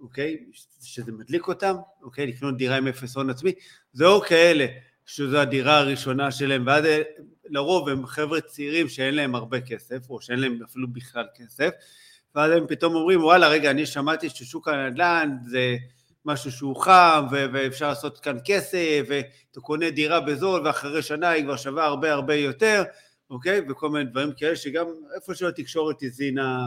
אוקיי, 0.00 0.44
שזה 0.82 1.12
מדליק 1.12 1.48
אותם, 1.48 1.74
אוקיי, 2.02 2.26
לקנות 2.26 2.56
דירה 2.56 2.76
עם 2.76 2.88
אפס 2.88 3.16
הון 3.16 3.30
עצמי, 3.30 3.52
זה 3.92 4.06
או 4.06 4.20
כאלה 4.20 4.66
שזו 5.06 5.38
הדירה 5.38 5.78
הראשונה 5.78 6.30
שלהם, 6.30 6.64
ואז 6.66 6.84
לרוב 7.44 7.88
הם 7.88 8.06
חבר'ה 8.06 8.40
צעירים 8.40 8.88
שאין 8.88 9.14
להם 9.14 9.34
הרבה 9.34 9.60
כסף, 9.60 10.10
או 10.10 10.20
שאין 10.20 10.38
להם 10.38 10.58
אפילו 10.64 10.88
בכלל 10.92 11.26
כסף, 11.34 11.70
ואז 12.34 12.52
הם 12.52 12.66
פתאום 12.68 12.94
אומרים, 12.94 13.24
וואלה, 13.24 13.48
רגע, 13.48 13.70
אני 13.70 13.86
שמעתי 13.86 14.28
ששוק 14.28 14.68
הנדל"ן 14.68 15.36
זה 15.46 15.76
משהו 16.24 16.52
שהוא 16.52 16.76
חם, 16.76 17.26
ו- 17.32 17.46
ואפשר 17.52 17.88
לעשות 17.88 18.18
כאן 18.20 18.36
כסף, 18.44 19.04
ואתה 19.08 19.60
קונה 19.60 19.90
דירה 19.90 20.20
בזול, 20.20 20.66
ואחרי 20.66 21.02
שנה 21.02 21.28
היא 21.28 21.44
כבר 21.44 21.56
שווה 21.56 21.84
הרבה 21.84 22.12
הרבה 22.12 22.34
יותר, 22.34 22.82
אוקיי? 23.30 23.60
וכל 23.68 23.88
מיני 23.88 24.10
דברים 24.10 24.32
כאלה, 24.36 24.56
שגם 24.56 24.86
איפשהו 25.14 25.48
התקשורת 25.48 25.96
הזינה 26.02 26.66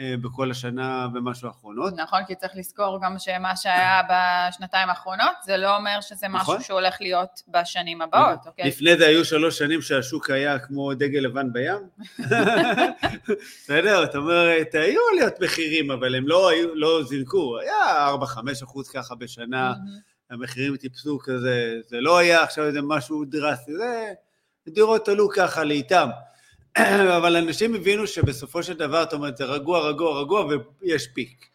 בכל 0.00 0.50
השנה 0.50 1.08
ומשהו 1.14 1.48
האחרונות. 1.48 1.94
נכון, 1.96 2.20
כי 2.26 2.34
צריך 2.34 2.52
לזכור 2.56 2.98
גם 3.02 3.18
שמה 3.18 3.56
שהיה 3.56 4.00
בשנתיים 4.10 4.88
האחרונות, 4.88 5.34
זה 5.44 5.56
לא 5.56 5.76
אומר 5.76 6.00
שזה 6.00 6.28
משהו 6.28 6.52
נכון. 6.52 6.62
שהולך 6.62 6.96
להיות 7.00 7.42
בשנים 7.48 8.02
הבאות, 8.02 8.38
נכון. 8.38 8.50
אוקיי? 8.50 8.68
לפני 8.68 8.96
זה 8.96 9.06
היו 9.06 9.24
שלוש 9.24 9.58
שנים 9.58 9.82
שהשוק 9.82 10.30
היה 10.30 10.58
כמו 10.58 10.94
דגל 10.94 11.18
לבן 11.18 11.52
בים. 11.52 11.88
בסדר, 13.38 14.06
זאת 14.06 14.16
אומרת, 14.16 14.74
היו 14.74 15.00
עליות 15.12 15.40
מחירים, 15.40 15.90
אבל 15.90 16.14
הם 16.14 16.28
לא, 16.28 16.48
היו, 16.48 16.74
לא 16.74 17.02
זינקו, 17.04 17.58
היה 17.58 18.08
4-5 18.22 18.64
אחוז 18.64 18.88
ככה 18.88 19.14
בשנה, 19.14 19.74
המחירים 20.30 20.76
טיפסו 20.76 21.18
כזה, 21.22 21.74
זה 21.86 22.00
לא 22.00 22.18
היה 22.18 22.42
עכשיו 22.42 22.64
איזה 22.64 22.82
משהו 22.82 23.24
דרסטי, 23.24 23.72
זה 23.76 24.12
דירות 24.68 25.08
עלו 25.08 25.28
ככה 25.28 25.64
לאיתם. 25.64 26.08
אבל 27.18 27.36
אנשים 27.36 27.74
הבינו 27.74 28.06
שבסופו 28.06 28.62
של 28.62 28.76
דבר, 28.76 29.02
זאת 29.02 29.12
אומרת, 29.12 29.36
זה 29.36 29.44
רגוע, 29.44 29.88
רגוע, 29.88 30.20
רגוע, 30.20 30.46
ויש 30.82 31.06
פיק. 31.06 31.48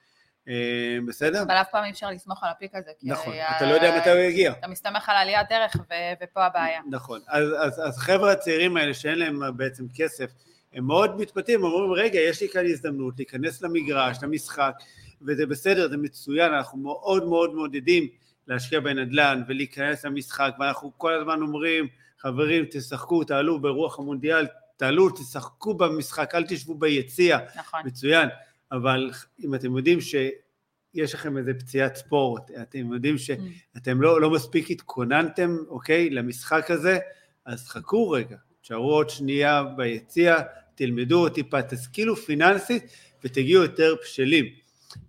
אה, 0.47 0.97
בסדר? 1.07 1.43
אבל 1.43 1.55
אף 1.55 1.67
פעם 1.71 1.83
אי 1.83 1.91
אפשר 1.91 2.09
לסמוך 2.09 2.43
על 2.43 2.49
הפיק 2.49 2.75
הזה. 2.75 2.91
נכון, 3.03 3.33
אתה 3.57 3.65
לא 3.65 3.73
יודע 3.73 3.97
מתי 3.97 4.09
הוא 4.09 4.19
יגיע. 4.19 4.51
אתה 4.51 4.67
מסתמך 4.67 5.09
על 5.09 5.15
עליית 5.17 5.51
ערך, 5.51 5.75
ופה 6.23 6.45
הבעיה. 6.45 6.81
נכון, 6.89 7.19
אז 7.27 7.97
החבר'ה 7.97 8.31
הצעירים 8.31 8.77
האלה 8.77 8.93
שאין 8.93 9.19
להם 9.19 9.57
בעצם 9.57 9.85
כסף, 9.95 10.31
הם 10.73 10.87
מאוד 10.87 11.21
מתפתים, 11.21 11.63
אומרים, 11.63 11.91
רגע, 11.91 12.19
יש 12.19 12.41
לי 12.41 12.49
כאן 12.49 12.65
הזדמנות 12.65 13.13
להיכנס 13.17 13.61
למגרש, 13.61 14.17
למשחק, 14.23 14.73
וזה 15.21 15.45
בסדר, 15.45 15.89
זה 15.89 15.97
מצוין, 15.97 16.53
אנחנו 16.53 16.77
מאוד 16.77 17.25
מאוד 17.25 17.53
מעודדים 17.53 18.07
להשקיע 18.47 18.79
בנדל"ן 18.79 19.43
ולהיכנס 19.47 20.05
למשחק, 20.05 20.51
ואנחנו 20.59 20.91
כל 20.97 21.13
הזמן 21.13 21.41
אומרים, 21.41 21.87
חברים, 22.19 22.65
תשחקו, 22.71 23.23
תעלו 23.23 23.61
ברוח 23.61 23.99
המונדיאל, 23.99 24.47
תעלו, 24.79 25.09
תשחקו 25.09 25.73
במשחק, 25.73 26.35
אל 26.35 26.43
תשבו 26.47 26.75
ביציע, 26.75 27.39
נכון. 27.55 27.79
מצוין, 27.85 28.29
אבל 28.71 29.11
אם 29.45 29.55
אתם 29.55 29.77
יודעים 29.77 30.01
שיש 30.01 31.13
לכם 31.13 31.37
איזה 31.37 31.53
פציעת 31.53 31.95
ספורט, 31.95 32.51
אתם 32.61 32.93
יודעים 32.93 33.15
שאתם 33.17 34.01
לא, 34.01 34.21
לא 34.21 34.29
מספיק 34.29 34.71
התכוננתם, 34.71 35.57
אוקיי, 35.67 36.09
למשחק 36.09 36.71
הזה, 36.71 36.99
אז 37.45 37.67
חכו 37.67 38.09
רגע, 38.09 38.37
תשארו 38.61 38.91
עוד 38.91 39.09
שנייה 39.09 39.63
ביציע, 39.63 40.37
תלמדו 40.75 41.29
טיפה, 41.29 41.61
תשכילו 41.61 42.15
פיננסית 42.15 42.83
ותגיעו 43.23 43.63
יותר 43.63 43.95
בשלים. 44.03 44.45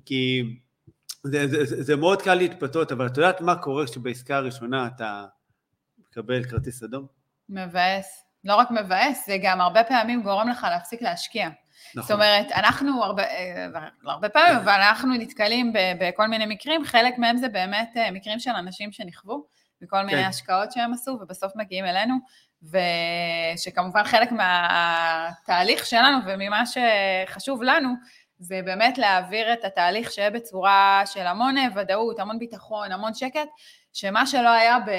כי 0.04 0.42
זה, 1.24 1.48
זה, 1.48 1.64
זה, 1.64 1.82
זה 1.82 1.96
מאוד 1.96 2.22
קל 2.22 2.34
להתפתות, 2.34 2.92
אבל 2.92 3.06
את 3.06 3.16
יודעת 3.16 3.40
מה 3.40 3.56
קורה 3.56 3.86
כשבעסקה 3.86 4.36
הראשונה 4.36 4.86
אתה 4.86 5.24
מקבל 5.98 6.44
כרטיס 6.44 6.82
אדום? 6.82 7.06
מבאס. 7.48 8.29
לא 8.44 8.54
רק 8.54 8.70
מבאס, 8.70 9.26
זה 9.26 9.36
גם 9.42 9.60
הרבה 9.60 9.84
פעמים 9.84 10.22
גורם 10.22 10.48
לך 10.48 10.66
להפסיק 10.70 11.02
להשקיע. 11.02 11.48
נכון. 11.94 12.02
זאת 12.02 12.10
אומרת, 12.10 12.52
אנחנו 12.52 13.04
הרבה, 13.04 13.22
אה, 13.22 13.66
הרבה 14.06 14.28
פעמים, 14.28 14.56
אבל 14.56 14.72
אנחנו 14.72 15.14
נתקלים 15.14 15.72
בכל 16.00 16.26
מיני 16.26 16.46
מקרים, 16.46 16.84
חלק 16.84 17.18
מהם 17.18 17.36
זה 17.36 17.48
באמת 17.48 17.90
אה, 17.96 18.10
מקרים 18.10 18.38
של 18.38 18.50
אנשים 18.50 18.92
שנכוו, 18.92 19.46
וכל 19.82 20.02
מיני 20.02 20.22
כן. 20.22 20.28
השקעות 20.28 20.72
שהם 20.72 20.92
עשו, 20.92 21.18
ובסוף 21.20 21.52
מגיעים 21.56 21.84
אלינו, 21.84 22.14
ושכמובן 23.56 24.04
חלק 24.04 24.32
מהתהליך 24.32 25.86
שלנו 25.86 26.18
וממה 26.26 26.62
שחשוב 26.66 27.62
לנו, 27.62 27.88
זה 28.38 28.60
באמת 28.64 28.98
להעביר 28.98 29.52
את 29.52 29.64
התהליך 29.64 30.12
שיהיה 30.12 30.30
בצורה 30.30 31.02
של 31.06 31.26
המון 31.26 31.54
ודאות, 31.74 32.18
המון 32.18 32.38
ביטחון, 32.38 32.92
המון 32.92 33.14
שקט, 33.14 33.48
שמה 33.92 34.26
שלא 34.26 34.48
היה 34.48 34.78
ב, 34.78 34.90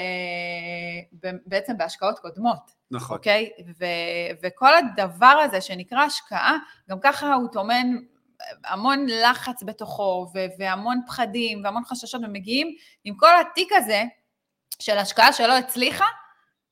בעצם 1.46 1.76
בהשקעות 1.76 2.18
קודמות. 2.18 2.81
נכון. 2.92 3.16
אוקיי? 3.16 3.50
ו, 3.80 3.84
וכל 4.42 4.74
הדבר 4.74 5.26
הזה 5.26 5.60
שנקרא 5.60 5.98
השקעה, 5.98 6.56
גם 6.90 6.98
ככה 7.00 7.34
הוא 7.34 7.48
טומן 7.52 7.86
המון 8.64 9.06
לחץ 9.08 9.62
בתוכו, 9.62 10.26
ו, 10.34 10.38
והמון 10.58 11.00
פחדים, 11.06 11.64
והמון 11.64 11.84
חששות, 11.84 12.20
ומגיעים 12.24 12.74
עם 13.04 13.14
כל 13.16 13.40
התיק 13.40 13.72
הזה 13.72 14.02
של 14.78 14.98
השקעה 14.98 15.32
שלא 15.32 15.58
הצליחה, 15.58 16.04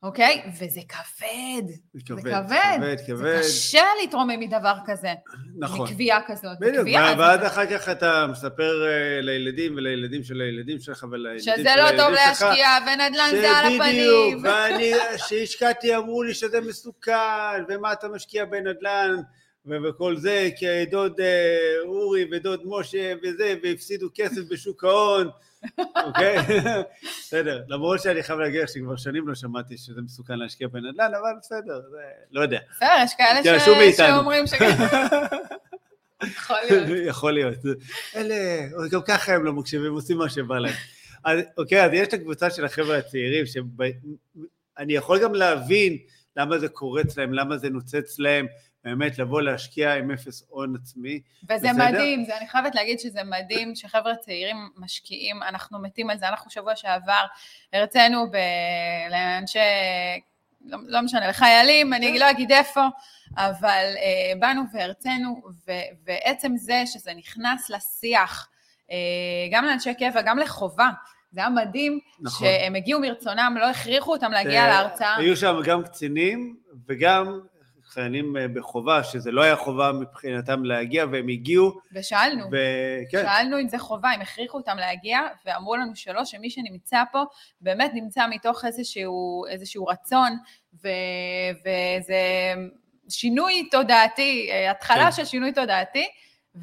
אוקיי? 0.02 0.42
וזה 0.59 0.80
כבד. 0.88 1.66
זה 1.95 2.00
כבד, 2.07 2.23
זה 2.23 2.30
כבד, 2.30 2.76
כבד. 2.78 2.97
כבד. 3.07 3.16
זה 3.16 3.38
קשה 3.42 3.85
להתרומם 4.00 4.40
מדבר 4.40 4.75
כזה. 4.87 5.12
נכון. 5.59 5.88
מקביעה 5.88 6.21
כזאת. 6.26 6.59
בדיוק, 6.61 6.88
ואז 7.19 7.47
אחר 7.47 7.66
כך 7.66 7.88
אתה 7.88 8.26
מספר 8.26 8.87
uh, 8.87 9.23
לילדים 9.25 9.75
ולילדים 9.76 10.25
של 10.25 10.40
הילדים 10.40 10.80
שלך 10.80 11.07
ולילדים 11.11 11.40
של 11.40 11.50
הילדים 11.50 11.73
שלך. 11.75 11.76
שזה 11.76 11.97
לא 11.97 12.04
טוב 12.04 12.14
להשקיע, 12.14 12.69
ונדל"ן 12.87 13.30
זה 13.30 13.50
על 13.50 13.66
הפנים. 13.66 14.38
בדיוק, 14.38 14.45
ואני, 14.45 14.92
שהשקעתי 15.16 15.97
אמרו 15.97 16.23
לי 16.23 16.35
שזה 16.35 16.61
מסוכן, 16.61 17.64
ומה 17.69 17.92
אתה 17.92 18.09
משקיע 18.09 18.45
בנדל"ן. 18.45 19.16
וכל 19.67 20.17
זה, 20.17 20.49
כי 20.57 20.67
דוד 20.90 21.21
אה, 21.21 21.76
אורי 21.85 22.25
ודוד 22.33 22.61
משה 22.64 23.12
וזה, 23.23 23.55
והפסידו 23.62 24.09
כסף 24.14 24.40
בשוק 24.50 24.85
ההון, 24.85 25.29
אוקיי? 26.07 26.37
בסדר, 27.21 27.62
למרות 27.69 28.00
שאני 28.00 28.23
חייב 28.23 28.38
להגיד 28.38 28.69
שכבר 28.69 28.97
שנים 28.97 29.29
לא 29.29 29.35
שמעתי 29.35 29.79
שזה 29.79 30.00
מסוכן 30.02 30.38
להשקיע 30.38 30.69
בנדל"ן, 30.69 31.12
אבל 31.21 31.33
בסדר, 31.40 31.81
זה, 31.90 31.99
לא 32.31 32.40
יודע. 32.40 32.59
בסדר, 32.76 32.88
יש 33.05 33.14
כאלה 33.14 33.61
שאומרים 33.61 34.47
ש... 34.47 34.52
יכול 36.37 36.57
להיות. 36.71 36.88
יכול 37.07 37.33
להיות. 37.33 37.55
אלה, 38.17 38.35
גם 38.90 39.00
ככה 39.02 39.35
הם 39.35 39.45
לא 39.45 39.52
מקשיבים, 39.52 39.93
עושים 39.93 40.19
מה 40.19 40.31
שבא 40.31 40.59
להם. 40.59 40.75
אז, 41.25 41.40
אוקיי, 41.59 41.85
אז 41.85 41.90
יש 41.93 42.09
את 42.09 42.12
הקבוצה 42.12 42.50
של 42.50 42.64
החבר'ה 42.64 42.99
הצעירים, 42.99 43.45
שאני 43.47 44.95
יכול 44.95 45.23
גם 45.23 45.35
להבין 45.35 45.99
למה 46.37 46.59
זה 46.59 46.69
קורץ 46.69 47.19
להם, 47.19 47.35
למה 47.35 47.57
זה 47.57 47.71
נוצץ 47.71 48.19
להם, 48.19 48.47
באמת 48.85 49.19
לבוא 49.19 49.43
להשקיע 49.43 49.95
עם 49.95 50.11
אפס 50.11 50.43
הון 50.49 50.77
עצמי. 50.83 51.21
וזה 51.45 51.55
בסדר? 51.55 51.73
מדהים, 51.73 52.25
זה, 52.25 52.39
אני 52.39 52.49
חייבת 52.49 52.75
להגיד 52.75 53.01
שזה 53.01 53.21
מדהים 53.25 53.75
שחבר'ה 53.75 54.17
צעירים 54.17 54.57
משקיעים, 54.77 55.43
אנחנו 55.43 55.79
מתים 55.79 56.11
על 56.11 56.19
זה, 56.19 56.29
אנחנו 56.29 56.51
שבוע 56.51 56.77
שעבר 56.77 57.25
הרצינו 57.73 58.31
ב... 58.31 58.37
לאנשי, 59.11 59.59
לא, 60.65 60.79
לא 60.87 61.03
משנה, 61.03 61.29
לחיילים, 61.29 61.95
אני 61.95 62.19
לא 62.19 62.31
אגיד 62.31 62.53
איפה, 62.53 62.81
אבל 63.37 63.85
אה, 63.97 64.33
באנו 64.39 64.63
והרצינו, 64.73 65.41
ועצם 66.07 66.57
זה 66.57 66.83
שזה 66.87 67.13
נכנס 67.15 67.71
לשיח, 67.71 68.49
אה, 68.91 68.97
גם 69.51 69.65
לאנשי 69.65 69.95
קבע, 69.95 70.23
גם 70.23 70.39
לחובה, 70.39 70.89
זה 71.33 71.41
היה 71.41 71.49
מדהים, 71.49 71.99
נכון. 72.21 72.49
שהם 72.49 72.75
הגיעו 72.75 73.01
מרצונם, 73.01 73.57
לא 73.61 73.71
הכריחו 73.71 74.13
אותם 74.13 74.33
להגיע 74.33 74.67
להרצאה. 74.67 75.16
היו 75.16 75.37
שם 75.37 75.61
גם 75.64 75.83
קצינים 75.85 76.57
וגם 76.88 77.40
חיילים 77.90 78.37
אה, 78.37 78.48
בחובה, 78.48 79.05
שזה 79.05 79.31
לא 79.31 79.42
היה 79.42 79.57
חובה 79.57 79.92
מבחינתם 79.92 80.64
להגיע, 80.64 81.05
והם 81.12 81.29
הגיעו. 81.29 81.79
ושאלנו, 81.92 82.44
ו... 82.53 82.57
כן. 83.11 83.22
שאלנו 83.22 83.61
אם 83.61 83.68
זה 83.68 83.79
חובה, 83.79 84.11
הם 84.11 84.20
הכריחו 84.20 84.59
אותם 84.59 84.76
להגיע, 84.76 85.20
ואמרו 85.46 85.76
לנו 85.76 85.96
שלא, 85.96 86.24
שמי 86.24 86.50
שנמצא 86.50 87.03
פה 87.12 87.22
באמת 87.61 87.90
נמצא 87.94 88.26
מתוך 88.31 88.64
איזשהו, 88.64 89.44
איזשהו 89.50 89.87
רצון, 89.87 90.37
ו... 90.85 90.88
וזה 91.61 92.20
שינוי 93.09 93.68
תודעתי, 93.70 94.48
אה, 94.50 94.70
התחלה 94.70 95.05
כן. 95.05 95.12
של 95.12 95.24
שינוי 95.24 95.53
תודעתי, 95.53 96.09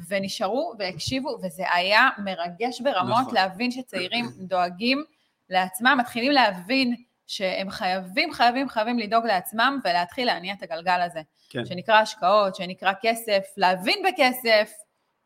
ונשארו 0.08 0.72
והקשיבו, 0.78 1.38
וזה 1.42 1.64
היה 1.74 2.08
מרגש 2.24 2.80
ברמות 2.80 3.20
נכון. 3.20 3.34
להבין 3.34 3.70
שצעירים 3.70 4.26
דואגים 4.38 5.04
לעצמם, 5.50 5.96
מתחילים 6.00 6.32
להבין 6.32 6.94
שהם 7.28 7.70
חייבים, 7.70 8.32
חייבים, 8.32 8.68
חייבים 8.68 8.98
לדאוג 8.98 9.26
לעצמם 9.26 9.80
ולהתחיל 9.84 10.26
להניע 10.26 10.54
את 10.54 10.62
הגלגל 10.62 11.00
הזה. 11.00 11.20
כן. 11.50 11.64
שנקרא 11.64 11.94
השקעות, 11.94 12.56
שנקרא 12.56 12.92
כסף, 13.02 13.42
להבין 13.56 13.98
בכסף, 14.08 14.72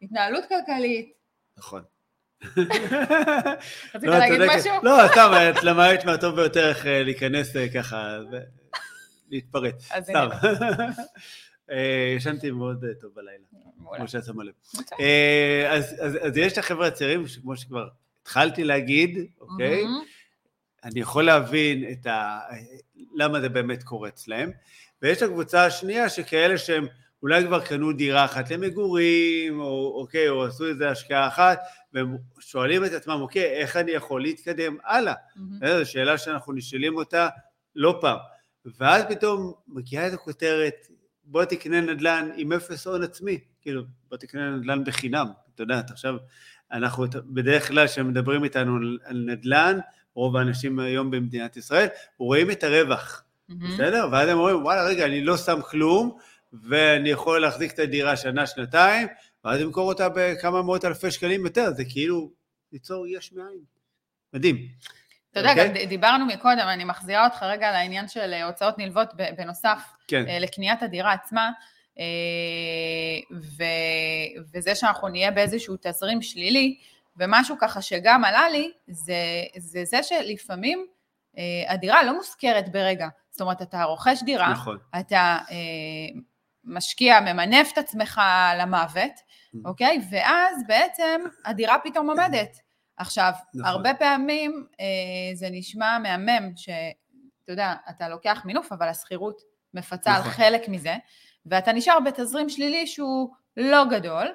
התנהלות 0.02 0.44
כלכלית. 0.48 1.12
נכון. 1.58 1.82
רצית 3.94 4.02
לא, 4.02 4.18
להגיד 4.18 4.40
משהו? 4.56 4.72
לא, 4.82 5.08
סתם, 5.12 5.32
את 5.50 5.62
למדת 5.62 6.04
מהטוב 6.04 6.36
ביותר 6.36 6.68
איך 6.68 6.86
אה, 6.86 7.02
להיכנס 7.02 7.56
אה, 7.56 7.68
ככה, 7.74 8.18
להתפרץ. 9.30 9.88
סתם. 10.00 10.28
אה, 11.70 12.14
ישנתי 12.16 12.50
מאוד 12.50 12.84
טוב 13.00 13.10
בלילה, 13.14 13.44
כמו 13.96 14.08
שאת 14.08 14.24
שמה 14.24 14.44
לב. 14.44 14.52
אז 16.22 16.36
יש 16.36 16.52
את 16.52 16.58
החבר'ה 16.58 16.86
הצעירים, 16.86 17.24
כמו 17.42 17.56
שכבר 17.56 17.88
התחלתי 18.22 18.64
להגיד, 18.64 19.18
אוקיי? 19.40 19.84
אני 20.84 21.00
יכול 21.00 21.24
להבין 21.24 21.84
את 21.92 22.06
ה... 22.06 22.38
למה 23.14 23.40
זה 23.40 23.48
באמת 23.48 23.82
קורה 23.82 24.08
אצלם. 24.08 24.50
ויש 25.02 25.22
הקבוצה 25.22 25.64
השנייה 25.64 26.08
שכאלה 26.08 26.58
שהם 26.58 26.86
אולי 27.22 27.44
כבר 27.44 27.64
קנו 27.64 27.92
דירה 27.92 28.24
אחת 28.24 28.50
למגורים, 28.50 29.60
או 29.60 30.00
אוקיי, 30.00 30.28
או 30.28 30.44
עשו 30.44 30.66
איזה 30.66 30.90
השקעה 30.90 31.28
אחת, 31.28 31.60
והם 31.92 32.16
שואלים 32.40 32.84
את 32.84 32.92
עצמם, 32.92 33.18
אוקיי, 33.20 33.44
איך 33.44 33.76
אני 33.76 33.90
יכול 33.90 34.22
להתקדם 34.22 34.76
הלאה? 34.84 35.14
Mm-hmm. 35.14 35.66
זו 35.66 35.90
שאלה 35.90 36.18
שאנחנו 36.18 36.52
נשאלים 36.52 36.96
אותה 36.96 37.28
לא 37.76 37.98
פעם. 38.00 38.18
ואז 38.80 39.04
פתאום 39.08 39.52
מגיעה 39.68 40.08
את 40.08 40.12
הכותרת, 40.12 40.74
בוא 41.24 41.44
תקנה 41.44 41.80
נדל"ן 41.80 42.30
עם 42.36 42.52
אפס 42.52 42.86
הון 42.86 43.02
עצמי, 43.02 43.38
כאילו, 43.60 43.82
בוא 44.08 44.16
תקנה 44.16 44.50
נדל"ן 44.50 44.84
בחינם, 44.84 45.26
אתה 45.54 45.62
יודע, 45.62 45.80
עכשיו, 45.90 46.16
אנחנו 46.72 47.04
בדרך 47.26 47.68
כלל 47.68 47.86
כשמדברים 47.86 48.44
איתנו 48.44 48.76
על 49.04 49.24
נדל"ן, 49.26 49.78
רוב 50.14 50.36
האנשים 50.36 50.78
היום 50.78 51.10
במדינת 51.10 51.56
ישראל, 51.56 51.88
רואים 52.18 52.50
את 52.50 52.64
הרווח, 52.64 53.24
mm-hmm. 53.50 53.54
בסדר? 53.72 54.08
ואז 54.12 54.28
הם 54.28 54.38
אומרים, 54.38 54.62
וואלה, 54.62 54.84
רגע, 54.84 55.06
אני 55.06 55.24
לא 55.24 55.36
שם 55.36 55.60
כלום, 55.70 56.16
ואני 56.52 57.08
יכול 57.08 57.40
להחזיק 57.40 57.72
את 57.72 57.78
הדירה 57.78 58.16
שנה, 58.16 58.46
שנתיים, 58.46 59.08
ואז 59.44 59.60
למכור 59.60 59.88
אותה 59.88 60.08
בכמה 60.14 60.62
מאות 60.62 60.84
אלפי 60.84 61.10
שקלים 61.10 61.44
יותר, 61.44 61.70
זה 61.70 61.84
כאילו 61.84 62.30
ליצור 62.72 63.06
יש 63.06 63.32
מאין. 63.32 63.60
מדהים. 64.32 64.68
אתה 65.30 65.40
יודע, 65.40 65.52
okay? 65.52 65.56
גם 65.56 65.68
אוקיי? 65.68 65.86
דיברנו 65.86 66.26
מקודם, 66.26 66.66
אני 66.68 66.84
מחזירה 66.84 67.24
אותך 67.24 67.42
רגע 67.42 67.72
לעניין 67.72 68.08
של 68.08 68.32
אה, 68.32 68.44
הוצאות 68.44 68.78
נלוות 68.78 69.08
בנוסף 69.36 69.82
כן. 70.08 70.28
אה, 70.28 70.38
לקניית 70.38 70.82
הדירה 70.82 71.12
עצמה, 71.12 71.50
אה, 71.98 72.04
ו, 73.32 73.64
וזה 74.54 74.74
שאנחנו 74.74 75.08
נהיה 75.08 75.30
באיזשהו 75.30 75.76
תזרים 75.80 76.22
שלילי, 76.22 76.78
ומשהו 77.16 77.56
ככה 77.58 77.82
שגם 77.82 78.24
עלה 78.24 78.48
לי, 78.48 78.72
זה 78.86 79.14
זה, 79.56 79.84
זה 79.84 80.02
שלפעמים 80.02 80.86
אה, 81.38 81.72
הדירה 81.72 82.02
לא 82.02 82.16
מושכרת 82.16 82.72
ברגע. 82.72 83.08
זאת 83.30 83.40
אומרת, 83.40 83.62
אתה 83.62 83.84
רוכש 83.84 84.22
דירה, 84.22 84.52
נכון. 84.52 84.78
אתה 85.00 85.38
אה, 85.50 86.20
משקיע, 86.64 87.20
ממנף 87.20 87.72
את 87.72 87.78
עצמך 87.78 88.20
למוות, 88.58 89.12
mm. 89.12 89.58
אוקיי? 89.64 89.98
ואז 90.10 90.56
בעצם 90.66 91.20
הדירה 91.44 91.76
פתאום 91.84 92.10
עומדת. 92.10 92.56
עכשיו, 92.96 93.32
נכון. 93.54 93.70
הרבה 93.70 93.94
פעמים 93.94 94.66
אה, 94.80 95.34
זה 95.34 95.48
נשמע 95.50 95.98
מהמם, 95.98 96.56
שאתה 96.56 97.52
יודע, 97.52 97.74
אתה 97.90 98.08
לוקח 98.08 98.42
מינוף, 98.44 98.72
אבל 98.72 98.88
השכירות 98.88 99.40
מפצה 99.74 100.10
נכון. 100.10 100.24
על 100.24 100.30
חלק 100.30 100.68
מזה, 100.68 100.94
ואתה 101.46 101.72
נשאר 101.72 102.00
בתזרים 102.00 102.48
שלילי 102.48 102.86
שהוא 102.86 103.30
לא 103.56 103.84
גדול, 103.90 104.26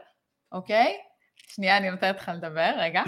אוקיי? 0.52 0.98
שנייה, 1.47 1.77
אני 1.77 1.91
נותנת 1.91 2.17
לך 2.19 2.31
לדבר, 2.36 2.71
רגע. 2.77 3.03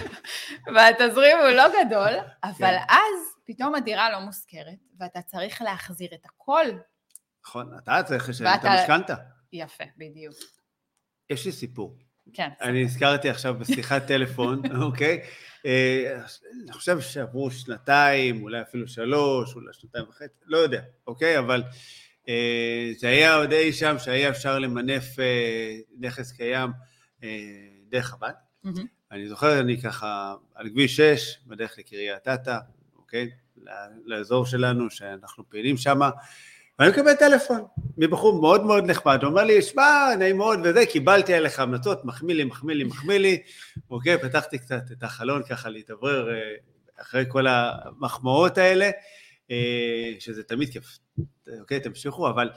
והתזרים 0.74 1.38
הוא 1.38 1.48
לא 1.48 1.64
גדול, 1.68 2.12
אבל 2.44 2.78
כן. 2.78 2.84
אז 2.88 3.36
פתאום 3.46 3.74
הדירה 3.74 4.10
לא 4.10 4.20
מושכרת, 4.20 4.78
ואתה 5.00 5.22
צריך 5.22 5.62
להחזיר 5.62 6.08
את 6.14 6.24
הכל. 6.24 6.66
נכון, 7.46 7.78
אתה 7.82 8.02
צריך 8.02 8.28
לשלם 8.28 8.54
את 8.60 8.64
המשכנתה. 8.64 9.14
יפה, 9.52 9.84
בדיוק. 9.96 10.34
יש 11.30 11.46
לי 11.46 11.52
סיפור. 11.52 11.98
כן. 12.32 12.48
אני 12.60 12.84
הזכרתי 12.84 13.28
עכשיו 13.30 13.54
בשיחת 13.58 14.06
טלפון, 14.06 14.62
אוקיי? 14.82 15.20
אה, 15.66 16.20
אני 16.64 16.72
חושב 16.72 17.00
שעברו 17.00 17.50
שנתיים, 17.50 18.42
אולי 18.42 18.62
אפילו 18.62 18.88
שלוש, 18.88 19.54
אולי 19.54 19.72
שנתיים 19.72 20.04
וחצי, 20.08 20.38
לא 20.46 20.58
יודע, 20.58 20.80
אוקיי? 21.06 21.38
אבל 21.38 21.62
אה, 22.28 22.90
זה 22.98 23.08
היה 23.08 23.34
עוד 23.34 23.52
אי 23.52 23.72
שם 23.72 23.96
שהיה 23.98 24.28
אפשר 24.28 24.58
למנף 24.58 25.18
אה, 25.18 25.76
נכס 26.00 26.32
קיים 26.32 26.70
דרך 27.88 28.14
הבנק. 28.14 28.34
Mm-hmm. 28.66 28.86
אני 29.12 29.28
זוכר, 29.28 29.60
אני 29.60 29.80
ככה 29.80 30.34
על 30.54 30.68
כביש 30.68 30.96
6, 30.96 31.38
בדרך 31.46 31.78
לקריית 31.78 32.28
אתא, 32.28 32.58
אוקיי? 32.96 33.30
לאזור 34.04 34.46
שלנו, 34.46 34.90
שאנחנו 34.90 35.50
פעילים 35.50 35.76
שם, 35.76 36.00
ואני 36.78 36.90
מקבל 36.90 37.14
טלפון 37.14 37.64
מבחור 37.96 38.40
מאוד 38.40 38.64
מאוד 38.64 38.90
נחמד, 38.90 39.18
הוא 39.22 39.30
אומר 39.30 39.44
לי, 39.44 39.62
שמע, 39.62 40.14
נעים 40.18 40.36
מאוד 40.36 40.58
וזה, 40.64 40.86
קיבלתי 40.86 41.34
עליך 41.34 41.60
המלצות, 41.60 42.04
מחמיא 42.04 42.34
לי, 42.34 42.44
מחמיא 42.44 42.74
לי, 42.74 42.84
מחמיא 42.84 43.18
לי, 43.18 43.42
אוקיי, 43.90 44.18
פתחתי 44.18 44.58
קצת 44.58 44.82
את 44.92 45.02
החלון 45.02 45.42
ככה 45.42 45.68
להתאוורר 45.68 46.30
אה, 46.30 46.54
אחרי 47.00 47.24
כל 47.28 47.46
המחמאות 47.46 48.58
האלה, 48.58 48.90
אה, 49.50 50.12
שזה 50.18 50.42
תמיד 50.42 50.72
כיף, 50.72 50.98
אוקיי, 51.60 51.80
תמשיכו, 51.80 52.28
אבל... 52.28 52.50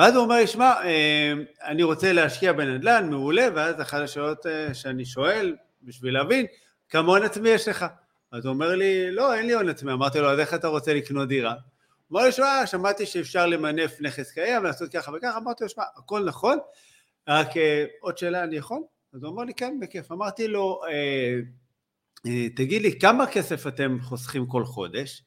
ואז 0.00 0.14
הוא 0.14 0.24
אומר 0.24 0.46
שמע, 0.46 0.72
אה, 0.84 1.32
אני 1.64 1.82
רוצה 1.82 2.12
להשקיע 2.12 2.52
בנדל"ן, 2.52 3.10
מעולה, 3.10 3.48
ואז 3.54 3.80
אחת 3.80 4.00
השאלות 4.00 4.46
שאני 4.72 5.04
שואל, 5.04 5.56
בשביל 5.82 6.14
להבין, 6.14 6.46
כמה 6.88 7.08
הון 7.08 7.22
עצמי 7.22 7.48
יש 7.48 7.68
לך? 7.68 7.86
אז 8.32 8.44
הוא 8.44 8.54
אומר 8.54 8.74
לי, 8.74 9.10
לא, 9.10 9.34
אין 9.34 9.46
לי 9.46 9.54
הון 9.54 9.68
עצמי. 9.68 9.92
אמרתי 9.92 10.18
לו, 10.18 10.30
אז 10.30 10.38
איך 10.38 10.54
אתה 10.54 10.68
רוצה 10.68 10.94
לקנות 10.94 11.28
דירה? 11.28 11.54
אמר 12.12 12.22
לי, 12.22 12.32
שמע, 12.32 12.66
שמעתי 12.66 13.06
שאפשר 13.06 13.46
למנף 13.46 13.96
נכס 14.00 14.30
קיים, 14.30 14.64
לעשות 14.64 14.92
ככה 14.92 15.12
וככה, 15.12 15.36
אמרתי 15.36 15.64
לו, 15.64 15.70
שמע, 15.70 15.84
הכל 15.96 16.24
נכון, 16.24 16.58
רק 17.28 17.50
uh, 17.50 17.60
עוד 18.00 18.18
שאלה, 18.18 18.44
אני 18.44 18.56
יכול? 18.56 18.82
אז 19.14 19.22
הוא 19.22 19.32
אמר 19.32 19.44
לי, 19.44 19.54
כן, 19.54 19.80
בכיף. 19.80 20.12
אמרתי 20.12 20.48
לו, 20.48 20.80
אה, 20.88 21.40
אה, 22.26 22.48
תגיד 22.56 22.82
לי, 22.82 22.98
כמה 22.98 23.26
כסף 23.26 23.66
אתם 23.66 23.98
חוסכים 24.02 24.46
כל 24.46 24.64
חודש? 24.64 25.22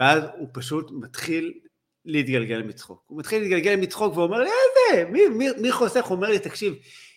ואז 0.00 0.22
הוא 0.38 0.48
פשוט 0.52 0.90
מתחיל 0.90 1.52
להתגלגל 2.10 2.62
מצחוק. 2.62 3.02
הוא 3.06 3.18
מתחיל 3.18 3.42
להתגלגל 3.42 3.76
מצחוק 3.76 4.16
ואומר 4.16 4.38
לי, 4.38 4.50
איזה, 4.50 5.10
מי, 5.10 5.28
מי, 5.28 5.48
מי 5.58 5.72
חוסך? 5.72 6.04
הוא 6.04 6.16
אומר 6.16 6.28
לי, 6.30 6.38
תקשיב, 6.38 6.74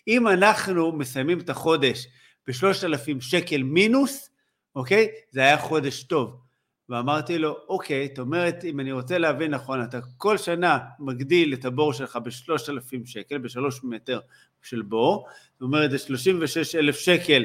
אם 0.08 0.28
אנחנו 0.28 0.92
מסיימים 0.92 1.40
את 1.40 1.50
החודש 1.50 2.06
בשלושת 2.48 2.84
אלפים 2.84 3.20
שקל 3.20 3.62
מינוס, 3.62 4.30
אוקיי? 4.76 5.08
זה 5.30 5.40
היה 5.40 5.58
חודש 5.58 6.02
טוב. 6.02 6.40
ואמרתי 6.88 7.38
לו, 7.38 7.56
אוקיי, 7.68 8.08
זאת 8.08 8.18
אומרת, 8.18 8.64
אם 8.64 8.80
אני 8.80 8.92
רוצה 8.92 9.18
להבין 9.18 9.54
נכון, 9.54 9.82
אתה 9.82 9.98
כל 10.16 10.38
שנה 10.38 10.78
מגדיל 10.98 11.54
את 11.54 11.64
הבור 11.64 11.92
שלך 11.92 12.18
בשלושת 12.24 12.68
אלפים 12.68 13.06
שקל, 13.06 13.38
בשלוש 13.38 13.80
מטר 13.84 14.20
של 14.62 14.82
בור, 14.82 15.26
זאת 15.52 15.62
אומרת, 15.62 15.90
זה 15.90 15.98
שלושים 15.98 16.38
ושש 16.42 16.74
אלף 16.74 16.98
שקל, 16.98 17.44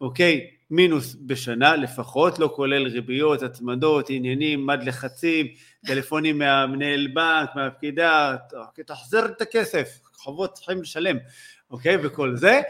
אוקיי, 0.00 0.50
מינוס 0.70 1.16
בשנה 1.26 1.76
לפחות, 1.76 2.38
לא 2.38 2.52
כולל 2.56 2.86
ריביות, 2.86 3.42
הצמדות, 3.42 4.06
עניינים, 4.10 4.66
מד 4.66 4.82
לחצים, 4.82 5.46
טלפונים 5.86 6.38
מהמנהל 6.38 7.06
בנק, 7.14 7.50
מהפקידה, 7.54 8.36
תחזר 8.86 9.26
את 9.26 9.40
הכסף, 9.40 10.00
חובות 10.14 10.52
צריכים 10.52 10.82
לשלם, 10.82 11.16
אוקיי, 11.70 11.96
וכל 12.02 12.36
זה. 12.36 12.60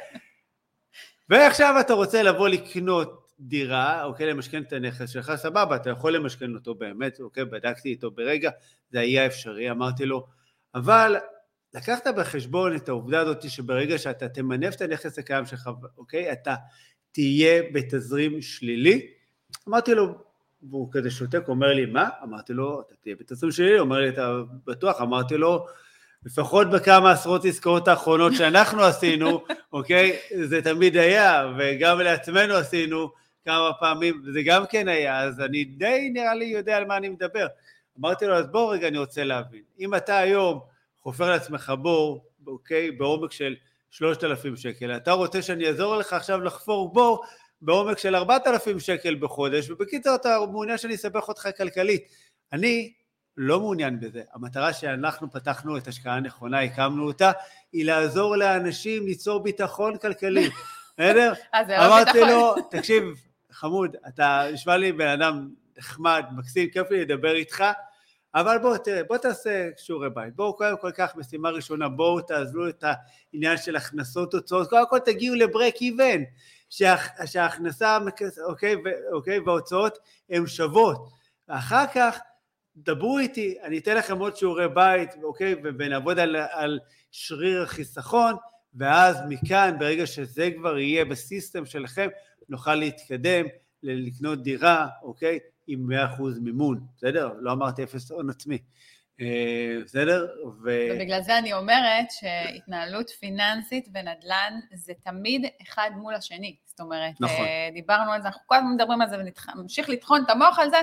ועכשיו 1.29 1.77
אתה 1.81 1.93
רוצה 1.93 2.23
לבוא 2.23 2.49
לקנות 2.49 3.29
דירה, 3.41 4.05
אוקיי, 4.05 4.27
למשכן 4.27 4.63
את 4.63 4.73
הנכס 4.73 5.11
שלך, 5.11 5.33
סבבה, 5.37 5.77
אתה 5.77 5.91
יכול 5.91 6.15
למשכן 6.17 6.55
אותו 6.55 6.75
באמת, 6.75 7.21
אוקיי, 7.21 7.45
בדקתי 7.45 7.89
איתו 7.89 8.11
ברגע, 8.11 8.51
זה 8.91 9.01
היה 9.01 9.27
אפשרי, 9.27 9.71
אמרתי 9.71 10.07
לו, 10.07 10.27
אבל 10.75 11.17
לקחת 11.75 12.07
בחשבון 12.17 12.77
את 12.77 12.89
העובדה 12.89 13.21
הזאת 13.21 13.51
שברגע 13.51 13.99
שאתה 13.99 14.29
תמנף 14.29 14.75
את 14.75 14.81
הנכס 14.81 15.19
הקיים 15.19 15.47
שלך, 15.47 15.71
אוקיי, 15.99 16.33
אתה 16.33 16.55
תהיה 17.13 17.63
בתזרים 17.73 18.43
שלילי. 18.43 19.07
אמרתי 19.69 19.95
לו, 19.95 20.15
והוא 20.63 20.89
כזה 20.93 21.11
שותק, 21.11 21.43
אומר 21.49 21.73
לי, 21.73 21.87
מה? 21.87 22.09
אמרתי 22.23 22.53
לו, 22.53 22.81
אתה 22.81 22.95
תהיה 23.01 23.15
בתזרים 23.21 23.53
שלילי, 23.53 23.73
הוא 23.73 23.81
אומר 23.81 23.99
לי, 23.99 24.09
אתה 24.09 24.41
בטוח? 24.67 25.01
אמרתי 25.01 25.37
לו, 25.37 25.67
לפחות 26.25 26.71
בכמה 26.71 27.11
עשרות 27.11 27.45
עסקאות 27.45 27.89
האחרונות 27.89 28.33
שאנחנו 28.35 28.83
עשינו, 28.83 29.45
אוקיי? 29.73 30.19
זה 30.45 30.63
תמיד 30.63 30.97
היה, 30.97 31.53
וגם 31.59 32.01
לעצמנו 32.01 32.55
עשינו, 32.55 33.11
כמה 33.45 33.71
פעמים, 33.81 34.23
וזה 34.25 34.43
גם 34.43 34.65
כן 34.71 34.89
היה, 34.89 35.21
אז 35.21 35.41
אני 35.41 35.65
די 35.65 36.11
נראה 36.13 36.35
לי 36.35 36.45
יודע 36.45 36.77
על 36.77 36.85
מה 36.85 36.97
אני 36.97 37.09
מדבר. 37.09 37.47
אמרתי 38.01 38.27
לו, 38.27 38.35
אז 38.35 38.47
בוא 38.47 38.75
רגע, 38.75 38.89
אני 38.89 38.99
רוצה 38.99 39.25
להבין. 39.25 39.63
אם 39.81 39.95
אתה 39.95 40.19
היום 40.19 40.61
חופר 41.03 41.31
לעצמך 41.31 41.73
בור, 41.83 42.25
אוקיי, 42.47 42.91
בעומק 42.91 43.33
של 43.33 43.55
3,000 43.91 44.57
שקל, 44.57 44.97
אתה 44.97 45.13
רוצה 45.13 45.43
שאני 45.43 45.67
אעזור 45.67 45.97
לך 45.97 46.13
עכשיו 46.13 46.41
לחפור 46.41 46.93
בור 46.93 47.25
בעומק 47.63 47.99
של 47.99 48.17
4,000 48.17 48.81
שקל 48.81 49.15
בחודש, 49.15 49.71
ובקיצור 49.71 50.15
אתה 50.15 50.39
מעוניין 50.53 50.79
שאני 50.79 50.95
אסבך 50.95 51.29
אותך 51.29 51.49
כלכלית. 51.57 52.05
אני 52.53 52.93
לא 53.37 53.61
מעוניין 53.61 54.01
בזה. 54.01 54.23
המטרה 54.35 54.73
שאנחנו 54.73 55.31
פתחנו 55.31 55.77
את 55.77 55.89
השקעה 55.89 56.15
הנכונה, 56.15 56.61
הקמנו 56.61 57.07
אותה, 57.07 57.33
היא 57.73 57.85
לעזור 57.85 58.37
לאנשים 58.37 59.07
ליצור 59.07 59.43
ביטחון 59.43 59.99
כלכלי. 59.99 60.51
בסדר? 60.99 61.33
אמרתי 61.69 62.21
לו, 62.21 62.55
תקשיב, 62.71 63.03
חמוד, 63.53 63.97
אתה 64.09 64.43
נשמע 64.53 64.77
לי 64.77 64.93
בן 64.93 65.09
אדם 65.09 65.49
נחמד, 65.79 66.25
מקסים, 66.37 66.71
כיף 66.71 66.91
לי 66.91 67.01
לדבר 67.01 67.35
איתך, 67.35 67.65
אבל 68.35 68.59
בוא, 68.59 68.77
תראה, 68.77 69.05
בוא 69.05 69.17
תעשה 69.17 69.69
שיעורי 69.77 70.11
בית. 70.11 70.37
בואו 70.37 70.57
קודם 70.57 70.77
כל 70.81 70.91
כך 70.95 71.17
משימה 71.17 71.51
ראשונה, 71.51 71.89
בואו 71.89 72.21
תעזבו 72.21 72.69
את 72.69 72.85
העניין 73.33 73.57
של 73.57 73.77
הכנסות 73.77 74.35
הוצאות, 74.35 74.69
קודם 74.69 74.89
כל 74.91 74.99
תגיעו 74.99 75.35
לברק 75.35 75.75
איבן, 75.81 76.23
שההכנסה, 77.27 77.99
אוקיי, 78.47 78.77
אוקיי, 79.13 79.39
וההוצאות 79.39 79.99
הן 80.31 80.47
שוות. 80.47 81.09
ואחר 81.49 81.85
כך 81.95 82.19
דברו 82.77 83.19
איתי, 83.19 83.59
אני 83.63 83.79
אתן 83.79 83.97
לכם 83.97 84.19
עוד 84.19 84.37
שיעורי 84.37 84.69
בית, 84.69 85.11
אוקיי, 85.23 85.55
ונעבוד 85.79 86.19
על, 86.19 86.37
על 86.37 86.79
שריר 87.11 87.63
החיסכון, 87.63 88.35
ואז 88.75 89.17
מכאן, 89.29 89.77
ברגע 89.79 90.07
שזה 90.07 90.51
כבר 90.57 90.79
יהיה 90.79 91.05
בסיסטם 91.05 91.67
שלכם, 91.67 92.09
נוכל 92.49 92.75
להתקדם 92.75 93.47
לקנות 93.83 94.43
דירה, 94.43 94.87
אוקיי? 95.03 95.39
עם 95.69 95.89
100% 96.19 96.23
מימון, 96.41 96.81
בסדר? 96.97 97.33
לא 97.41 97.53
אמרתי 97.53 97.85
אפס 97.85 98.11
הון 98.11 98.31
עצמי. 98.31 98.59
אה, 99.21 99.77
בסדר? 99.85 100.27
ו... 100.65 100.71
ובגלל 100.95 101.23
זה 101.23 101.39
אני 101.39 101.53
אומרת 101.53 102.07
שהתנהלות 102.11 103.11
פיננסית 103.11 103.89
ונדל"ן 103.95 104.61
זה 104.75 104.93
תמיד 105.05 105.47
אחד 105.63 105.91
מול 105.97 106.15
השני. 106.15 106.57
זאת 106.65 106.81
אומרת, 106.81 107.15
נכון. 107.21 107.45
אה, 107.45 107.69
דיברנו 107.73 108.13
על 108.13 108.23
זה, 108.23 108.29
אנחנו 108.29 108.43
כל 108.47 108.57
הזמן 108.57 108.75
מדברים 108.75 109.01
על 109.01 109.09
זה 109.11 109.17
ונמשיך 109.55 109.89
לטחון 109.89 110.25
את 110.25 110.31
המוח 110.31 110.59
על 110.59 110.71
זה, 110.71 110.81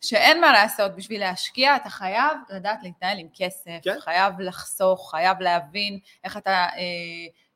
שאין 0.00 0.40
מה 0.40 0.52
לעשות, 0.52 0.96
בשביל 0.96 1.20
להשקיע 1.20 1.76
אתה 1.76 1.90
חייב 1.90 2.36
לדעת 2.50 2.78
להתנהל 2.82 3.18
עם 3.18 3.28
כסף, 3.34 3.80
כן? 3.82 4.00
חייב 4.00 4.40
לחסוך, 4.40 5.10
חייב 5.10 5.40
להבין 5.40 5.98
איך 6.24 6.36
אתה... 6.36 6.50
אה, 6.50 7.47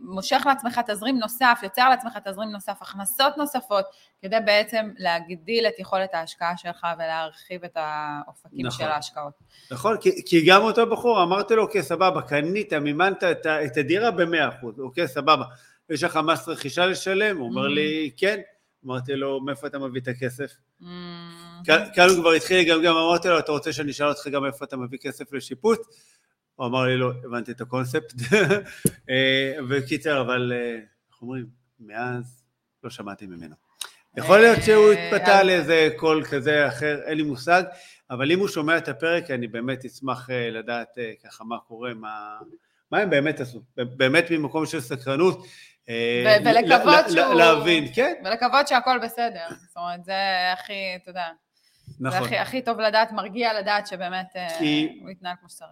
מושך 0.00 0.42
לעצמך 0.46 0.80
תזרים 0.86 1.18
נוסף, 1.18 1.60
יוצר 1.62 1.88
לעצמך 1.88 2.18
תזרים 2.24 2.50
נוסף, 2.50 2.78
הכנסות 2.80 3.36
נוספות, 3.36 3.84
כדי 4.22 4.36
בעצם 4.44 4.90
להגדיל 4.98 5.66
את 5.66 5.78
יכולת 5.78 6.14
ההשקעה 6.14 6.56
שלך 6.56 6.86
ולהרחיב 6.98 7.64
את 7.64 7.76
האופקים 7.76 8.66
נכון, 8.66 8.86
של 8.86 8.92
ההשקעות. 8.92 9.32
נכון, 9.70 9.96
כי, 10.00 10.24
כי 10.26 10.46
גם 10.46 10.62
אותו 10.62 10.86
בחור, 10.86 11.22
אמרתי 11.22 11.54
לו, 11.54 11.62
אוקיי, 11.62 11.82
סבבה, 11.82 12.22
קנית, 12.22 12.72
מימנת 12.72 13.24
את, 13.24 13.46
את 13.46 13.76
הדירה 13.76 14.10
ב-100%, 14.10 14.66
אוקיי, 14.78 15.08
סבבה, 15.08 15.44
יש 15.90 16.02
לך 16.02 16.16
מס 16.16 16.48
רכישה 16.48 16.86
לשלם? 16.86 17.38
הוא 17.38 17.48
אומר 17.48 17.66
mm. 17.66 17.68
לי, 17.68 18.10
כן. 18.16 18.40
אמרתי 18.86 19.12
לו, 19.12 19.40
מאיפה 19.40 19.66
אתה 19.66 19.78
מביא 19.78 20.00
את 20.00 20.08
הכסף? 20.08 20.50
Mm. 20.80 20.84
כאן 21.94 22.08
הוא 22.08 22.20
כבר 22.20 22.30
התחיל 22.30 22.68
גם 22.70 22.82
גם, 22.82 22.96
אמרתי 22.96 23.28
לו, 23.28 23.38
אתה 23.38 23.52
רוצה 23.52 23.72
שאני 23.72 23.90
אשאל 23.90 24.08
אותך 24.08 24.26
גם 24.26 24.44
איפה 24.44 24.64
אתה 24.64 24.76
מביא 24.76 24.98
כסף 24.98 25.32
לשיפוט? 25.32 25.80
הוא 26.56 26.66
אמר 26.66 26.84
לי, 26.84 26.96
לא, 26.96 27.12
הבנתי 27.24 27.52
את 27.52 27.60
הקונספט. 27.60 28.12
אה, 29.10 29.52
וקיצר, 29.68 30.20
אבל 30.20 30.52
אה, 30.54 30.74
איך 31.12 31.22
אומרים, 31.22 31.46
מאז 31.80 32.44
לא 32.84 32.90
שמעתי 32.90 33.26
ממנו. 33.26 33.54
יכול 34.16 34.38
להיות 34.38 34.62
שהוא 34.62 34.92
אה, 34.92 35.16
התפתה 35.16 35.42
לאיזה 35.42 35.88
קול 35.96 36.24
כזה 36.24 36.68
אחר, 36.68 37.00
אין 37.04 37.16
לי 37.16 37.22
מושג, 37.22 37.62
אבל 38.10 38.32
אם 38.32 38.38
הוא 38.38 38.48
שומע 38.48 38.78
את 38.78 38.88
הפרק, 38.88 39.30
אני 39.30 39.48
באמת 39.48 39.84
אשמח 39.84 40.28
לדעת 40.30 40.98
ככה 41.24 41.44
מה 41.44 41.58
קורה, 41.58 41.94
מה, 41.94 42.38
מה 42.90 42.98
הם 42.98 43.10
באמת 43.10 43.40
עשו. 43.40 43.62
באמת 43.76 44.30
ממקום 44.30 44.66
של 44.66 44.80
סקרנות. 44.80 45.46
ולקוות 46.44 47.04
שהוא... 47.08 47.34
להבין, 47.34 47.84
כן. 47.94 48.12
ולקוות 48.24 48.68
שהכל 48.68 48.98
בסדר. 49.02 49.46
זאת 49.68 49.76
אומרת, 49.76 50.04
זה 50.04 50.12
הכי, 50.52 50.96
אתה 51.02 51.10
יודע. 51.10 51.26
נכון. 52.00 52.20
זה 52.20 52.26
הכי, 52.26 52.36
הכי 52.36 52.62
טוב 52.62 52.80
לדעת, 52.80 53.12
מרגיע 53.12 53.60
לדעת 53.60 53.86
שבאמת 53.86 54.26
אה, 54.36 54.58
כי, 54.58 54.98
הוא 55.02 55.10
יתנהג 55.10 55.36
כמו 55.40 55.48
שצריך. 55.48 55.70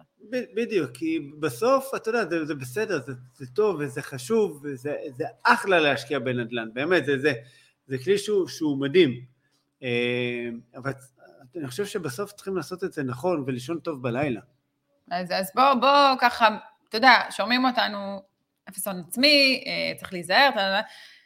בדיוק, 0.55 0.91
כי 0.93 1.19
בסוף, 1.39 1.91
אתה 1.95 2.09
יודע, 2.09 2.25
זה, 2.25 2.45
זה 2.45 2.55
בסדר, 2.55 3.01
זה, 3.01 3.13
זה 3.33 3.45
טוב 3.47 3.75
וזה 3.79 4.01
חשוב, 4.01 4.61
וזה 4.63 4.95
זה 5.15 5.25
אחלה 5.43 5.79
להשקיע 5.79 6.19
בנדל"ן, 6.19 6.69
באמת, 6.73 7.05
זה, 7.05 7.19
זה, 7.19 7.33
זה 7.87 7.97
כלי 8.03 8.17
שהוא, 8.17 8.47
שהוא 8.47 8.77
מדהים. 8.77 9.25
אה, 9.83 10.49
אבל 10.75 10.91
אני 11.55 11.67
חושב 11.67 11.85
שבסוף 11.85 12.31
צריכים 12.31 12.57
לעשות 12.57 12.83
את 12.83 12.93
זה 12.93 13.03
נכון 13.03 13.43
ולישון 13.47 13.79
טוב 13.79 14.01
בלילה. 14.01 14.41
אז, 15.11 15.31
אז 15.31 15.51
בוא, 15.55 15.73
בוא 15.73 16.15
ככה, 16.19 16.47
אתה 16.89 16.97
יודע, 16.97 17.13
שומעים 17.29 17.65
אותנו, 17.65 18.21
אפס 18.69 18.87
הון 18.87 19.03
עצמי, 19.07 19.63
אה, 19.67 19.97
צריך 19.97 20.13
להיזהר, 20.13 20.49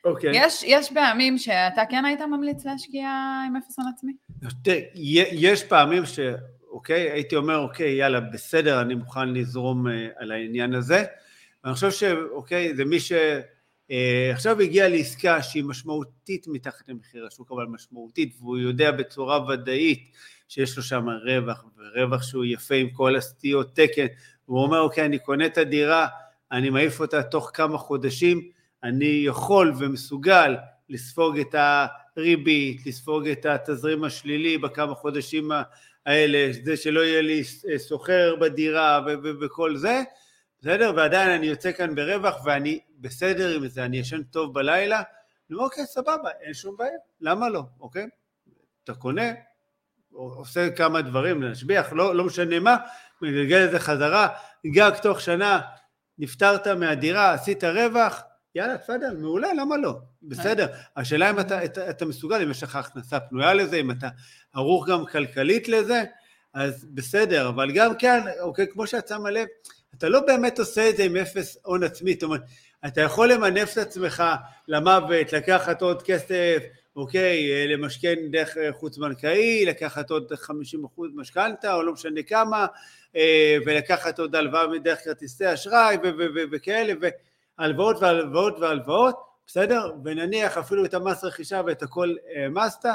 אוקיי. 0.07 0.31
יש, 0.33 0.63
יש 0.63 0.93
פעמים 0.93 1.37
שאתה 1.37 1.81
כן 1.89 2.05
היית 2.05 2.21
ממליץ 2.21 2.65
להשקיע 2.65 3.09
עם 3.47 3.55
אפס 3.55 3.79
הון 3.79 3.87
עצמי? 3.95 4.13
תראה, 4.63 4.79
יש 5.31 5.63
פעמים 5.63 6.05
ש... 6.05 6.19
אוקיי, 6.71 7.11
הייתי 7.11 7.35
אומר, 7.35 7.57
אוקיי, 7.57 7.95
יאללה, 7.95 8.19
בסדר, 8.19 8.81
אני 8.81 8.95
מוכן 8.95 9.29
לזרום 9.29 9.87
אה, 9.87 10.07
על 10.15 10.31
העניין 10.31 10.73
הזה. 10.73 11.03
אני 11.65 11.73
חושב 11.73 11.91
שאוקיי, 11.91 12.75
זה 12.75 12.85
מי 12.85 12.97
שעכשיו 12.99 14.59
אה, 14.59 14.65
הגיע 14.65 14.89
לעסקה 14.89 15.43
שהיא 15.43 15.63
משמעותית 15.63 16.47
מתחת 16.47 16.89
למחיר 16.89 17.25
השוק, 17.25 17.51
אבל 17.51 17.65
משמעותית, 17.65 18.35
והוא 18.39 18.57
יודע 18.57 18.91
בצורה 18.91 19.47
ודאית 19.47 20.11
שיש 20.47 20.77
לו 20.77 20.83
שם 20.83 21.05
רווח, 21.25 21.65
ורווח 21.77 22.23
שהוא 22.23 22.45
יפה 22.45 22.75
עם 22.75 22.89
כל 22.89 23.15
הסטיות 23.15 23.75
תקן, 23.75 24.05
והוא 24.47 24.63
אומר, 24.63 24.79
אוקיי, 24.79 25.05
אני 25.05 25.19
קונה 25.19 25.45
את 25.45 25.57
הדירה, 25.57 26.07
אני 26.51 26.69
מעיף 26.69 26.99
אותה 26.99 27.23
תוך 27.23 27.51
כמה 27.53 27.77
חודשים, 27.77 28.49
אני 28.83 29.21
יכול 29.25 29.73
ומסוגל 29.77 30.55
לספוג 30.89 31.39
את 31.39 31.55
הריבית, 32.17 32.85
לספוג 32.85 33.27
את 33.27 33.45
התזרים 33.45 34.03
השלילי 34.03 34.57
בכמה 34.57 34.95
חודשים 34.95 35.51
האלה, 36.05 36.49
זה 36.63 36.77
שלא 36.77 36.99
יהיה 36.99 37.21
לי 37.21 37.43
סוחר 37.77 38.35
בדירה 38.41 39.01
וכל 39.41 39.77
זה, 39.77 40.01
בסדר? 40.61 40.91
ועדיין 40.95 41.29
אני 41.29 41.45
יוצא 41.45 41.71
כאן 41.71 41.95
ברווח 41.95 42.45
ואני 42.45 42.79
בסדר 42.99 43.55
עם 43.55 43.67
זה, 43.67 43.85
אני 43.85 43.97
ישן 43.97 44.23
טוב 44.23 44.53
בלילה, 44.53 44.97
אני 44.97 45.55
אומר, 45.55 45.63
אוקיי, 45.63 45.85
סבבה, 45.85 46.29
אין 46.41 46.53
שום 46.53 46.77
בעיה, 46.77 46.97
למה 47.21 47.49
לא, 47.49 47.63
אוקיי? 47.79 48.07
אתה 48.83 48.93
קונה, 48.93 49.31
עושה 50.11 50.69
כמה 50.69 51.01
דברים, 51.01 51.43
להשביח, 51.43 51.93
לא, 51.93 52.15
לא 52.15 52.23
משנה 52.23 52.59
מה, 52.59 52.77
מגלגל 53.21 53.65
את 53.65 53.71
זה 53.71 53.79
חזרה, 53.79 54.27
גג 54.65 54.91
תוך 55.01 55.21
שנה, 55.21 55.61
נפטרת 56.17 56.67
מהדירה, 56.67 57.33
עשית 57.33 57.63
רווח, 57.63 58.23
יאללה, 58.57 58.77
תפאדל, 58.77 59.15
מעולה, 59.17 59.53
למה 59.53 59.77
לא? 59.77 59.93
בסדר. 60.23 60.67
השאלה 60.95 61.29
אם 61.29 61.39
אתה, 61.39 61.65
אתה, 61.65 61.89
אתה 61.89 62.05
מסוגל, 62.05 62.41
אם 62.41 62.51
יש 62.51 62.63
לך 62.63 62.75
הכנסה 62.75 63.19
פנויה 63.19 63.53
לזה, 63.53 63.77
אם 63.77 63.91
אתה 63.91 64.09
ערוך 64.53 64.89
גם 64.89 65.05
כלכלית 65.05 65.67
לזה, 65.67 66.03
אז 66.53 66.85
בסדר, 66.93 67.49
אבל 67.49 67.71
גם 67.71 67.95
כאן, 67.99 68.21
אוקיי, 68.39 68.67
כמו 68.67 68.87
שאת 68.87 69.07
שמה 69.07 69.29
לב, 69.31 69.47
אתה 69.97 70.09
לא 70.09 70.19
באמת 70.19 70.59
עושה 70.59 70.89
את 70.89 70.97
זה 70.97 71.03
עם 71.03 71.15
אפס 71.15 71.57
הון 71.63 71.83
עצמי, 71.83 72.13
זאת 72.13 72.23
אומרת, 72.23 72.41
אתה 72.85 73.01
יכול 73.01 73.31
למנף 73.31 73.73
את 73.73 73.77
עצמך 73.77 74.23
למוות, 74.67 75.33
לקחת 75.33 75.81
עוד 75.81 76.01
כסף, 76.01 76.63
אוקיי, 76.95 77.67
למשכן 77.67 78.15
דרך 78.31 78.57
חוץ 78.71 78.97
בנקאי, 78.97 79.65
לקחת 79.65 80.09
עוד 80.09 80.31
50% 80.33 80.45
משכנתה, 81.15 81.73
או 81.73 81.83
לא 81.83 81.93
משנה 81.93 82.23
כמה, 82.23 82.65
אה, 83.15 83.57
ולקחת 83.65 84.19
עוד 84.19 84.35
הלוואה 84.35 84.67
מדרך 84.67 85.03
כרטיסי 85.03 85.53
אשראי 85.53 85.97
וכאלה, 86.51 86.93
והלוואות 87.59 87.97
והלוואות 88.01 88.59
והלוואות, 88.59 89.15
בסדר? 89.47 89.91
ונניח 90.03 90.57
אפילו 90.57 90.85
את 90.85 90.93
המס 90.93 91.23
רכישה 91.23 91.61
ואת 91.65 91.83
הכל 91.83 92.15
מסת, 92.49 92.85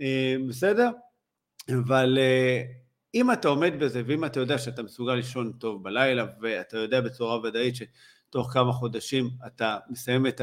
אה, 0.00 0.36
בסדר? 0.48 0.90
אבל 1.70 2.18
אה, 2.20 2.62
אם 3.14 3.32
אתה 3.32 3.48
עומד 3.48 3.72
בזה, 3.78 4.02
ואם 4.06 4.24
אתה 4.24 4.40
יודע 4.40 4.58
שאתה 4.58 4.82
מסוגל 4.82 5.14
לישון 5.14 5.52
טוב 5.52 5.82
בלילה, 5.84 6.26
ואתה 6.40 6.78
יודע 6.78 7.00
בצורה 7.00 7.38
ודאית 7.38 7.74
שתוך 7.76 8.52
כמה 8.52 8.72
חודשים 8.72 9.30
אתה 9.46 9.78
מסיים 9.90 10.26
את 10.26 10.40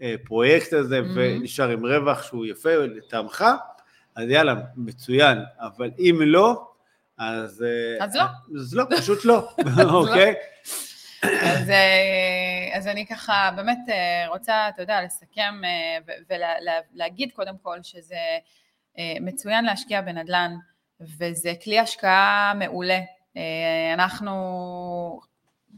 הפרויקט 0.00 0.72
הזה 0.72 1.00
mm-hmm. 1.00 1.12
ונשאר 1.14 1.68
עם 1.68 1.86
רווח 1.86 2.22
שהוא 2.22 2.46
יפה 2.46 2.76
לטעמך, 2.76 3.44
אז 4.16 4.28
יאללה, 4.28 4.54
מצוין, 4.76 5.38
אבל 5.60 5.90
אם 5.98 6.18
לא, 6.24 6.68
אז... 7.18 7.62
אה, 7.62 8.04
אז 8.04 8.16
לא. 8.16 8.22
אז 8.60 8.74
לא, 8.74 8.84
פשוט 8.98 9.24
לא, 9.24 9.48
אוקיי? 9.92 10.34
אז, 11.22 11.70
אה, 11.70 12.63
אז 12.74 12.86
אני 12.86 13.06
ככה 13.06 13.50
באמת 13.56 13.78
אה, 13.88 14.28
רוצה, 14.28 14.68
אתה 14.68 14.82
יודע, 14.82 15.02
לסכם 15.02 15.54
ולהגיד 16.28 17.32
קודם 17.32 17.58
כל 17.62 17.82
שזה 17.82 18.38
מצוין 19.20 19.64
להשקיע 19.64 20.00
בנדל"ן 20.00 20.54
וזה 21.00 21.52
כלי 21.64 21.78
השקעה 21.78 22.52
מעולה. 22.58 23.00
אנחנו 23.94 24.34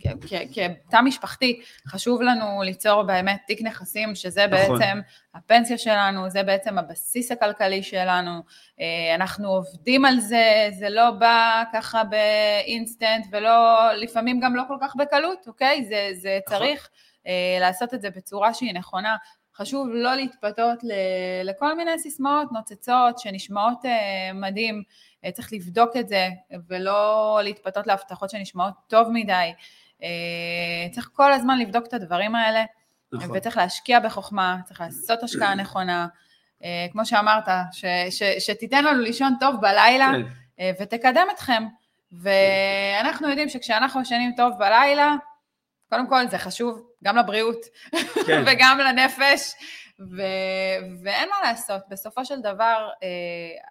כתא 0.01 1.01
משפחתי 1.05 1.61
חשוב 1.89 2.23
לנו 2.23 2.63
ליצור 2.63 3.03
באמת 3.03 3.41
תיק 3.47 3.63
נכסים 3.63 4.15
שזה 4.15 4.47
נכון. 4.47 4.79
בעצם 4.79 5.01
הפנסיה 5.35 5.79
שלנו, 5.79 6.31
זה 6.31 6.43
בעצם 6.43 6.79
הבסיס 6.79 7.33
הכלכלי 7.33 7.83
שלנו, 7.83 8.41
אה, 8.81 9.15
אנחנו 9.15 9.49
עובדים 9.49 10.05
על 10.05 10.21
זה, 10.21 10.69
זה 10.79 10.89
לא 10.89 11.11
בא 11.11 11.63
ככה 11.73 12.03
באינסטנט 12.05 13.27
ולא, 13.33 13.93
לפעמים 13.93 14.41
גם 14.41 14.57
לא 14.57 14.63
כל 14.69 14.77
כך 14.81 14.97
בקלות, 14.97 15.49
אוקיי? 15.49 15.85
זה, 15.85 16.11
זה 16.13 16.39
נכון. 16.47 16.59
צריך 16.59 16.89
אה, 17.27 17.59
לעשות 17.61 17.95
את 17.95 18.01
זה 18.03 18.11
בצורה 18.11 18.55
שהיא 18.55 18.75
נכונה. 18.75 19.17
חשוב 19.55 19.89
לא 19.93 20.15
להתפתות 20.15 20.79
לכל 21.45 21.77
מיני 21.77 21.99
סיסמאות 21.99 22.53
נוצצות 22.53 23.19
שנשמעות 23.19 23.85
אה, 23.85 24.31
מדהים, 24.35 24.83
צריך 25.33 25.53
לבדוק 25.53 25.97
את 25.97 26.09
זה 26.09 26.29
ולא 26.69 27.41
להתפתות 27.43 27.87
להבטחות 27.87 28.31
שנשמעות 28.31 28.75
טוב 28.87 29.09
מדי. 29.13 29.53
אה, 30.03 30.89
צריך 30.93 31.11
כל 31.13 31.33
הזמן 31.33 31.59
לבדוק 31.59 31.87
את 31.87 31.95
הדברים 31.95 32.35
האלה, 32.35 32.65
נכון. 33.13 33.37
וצריך 33.37 33.57
להשקיע 33.57 34.01
בחוכמה, 34.01 34.59
צריך 34.65 34.81
לעשות 34.81 35.23
השקעה 35.23 35.55
נכונה, 35.55 36.07
אה, 36.65 36.87
כמו 36.93 37.07
שאמרת, 37.07 37.49
ש, 37.73 37.85
ש, 38.11 38.23
שתיתן 38.23 38.85
לנו 38.85 39.03
לישון 39.03 39.35
טוב 39.41 39.61
בלילה 39.61 40.11
כן. 40.13 40.23
אה, 40.61 40.71
ותקדם 40.81 41.27
אתכם. 41.35 41.63
ואנחנו 42.13 43.29
יודעים 43.29 43.49
שכשאנחנו 43.49 44.03
ישנים 44.03 44.33
טוב 44.37 44.53
בלילה, 44.59 45.15
קודם 45.91 46.09
כל 46.09 46.29
זה 46.29 46.39
חשוב 46.39 46.87
גם 47.05 47.17
לבריאות 47.17 47.57
כן. 48.27 48.43
וגם 48.47 48.79
לנפש, 48.79 49.55
ו... 50.01 50.23
ואין 51.05 51.29
מה 51.29 51.49
לעשות, 51.49 51.83
בסופו 51.89 52.25
של 52.25 52.41
דבר, 52.41 52.89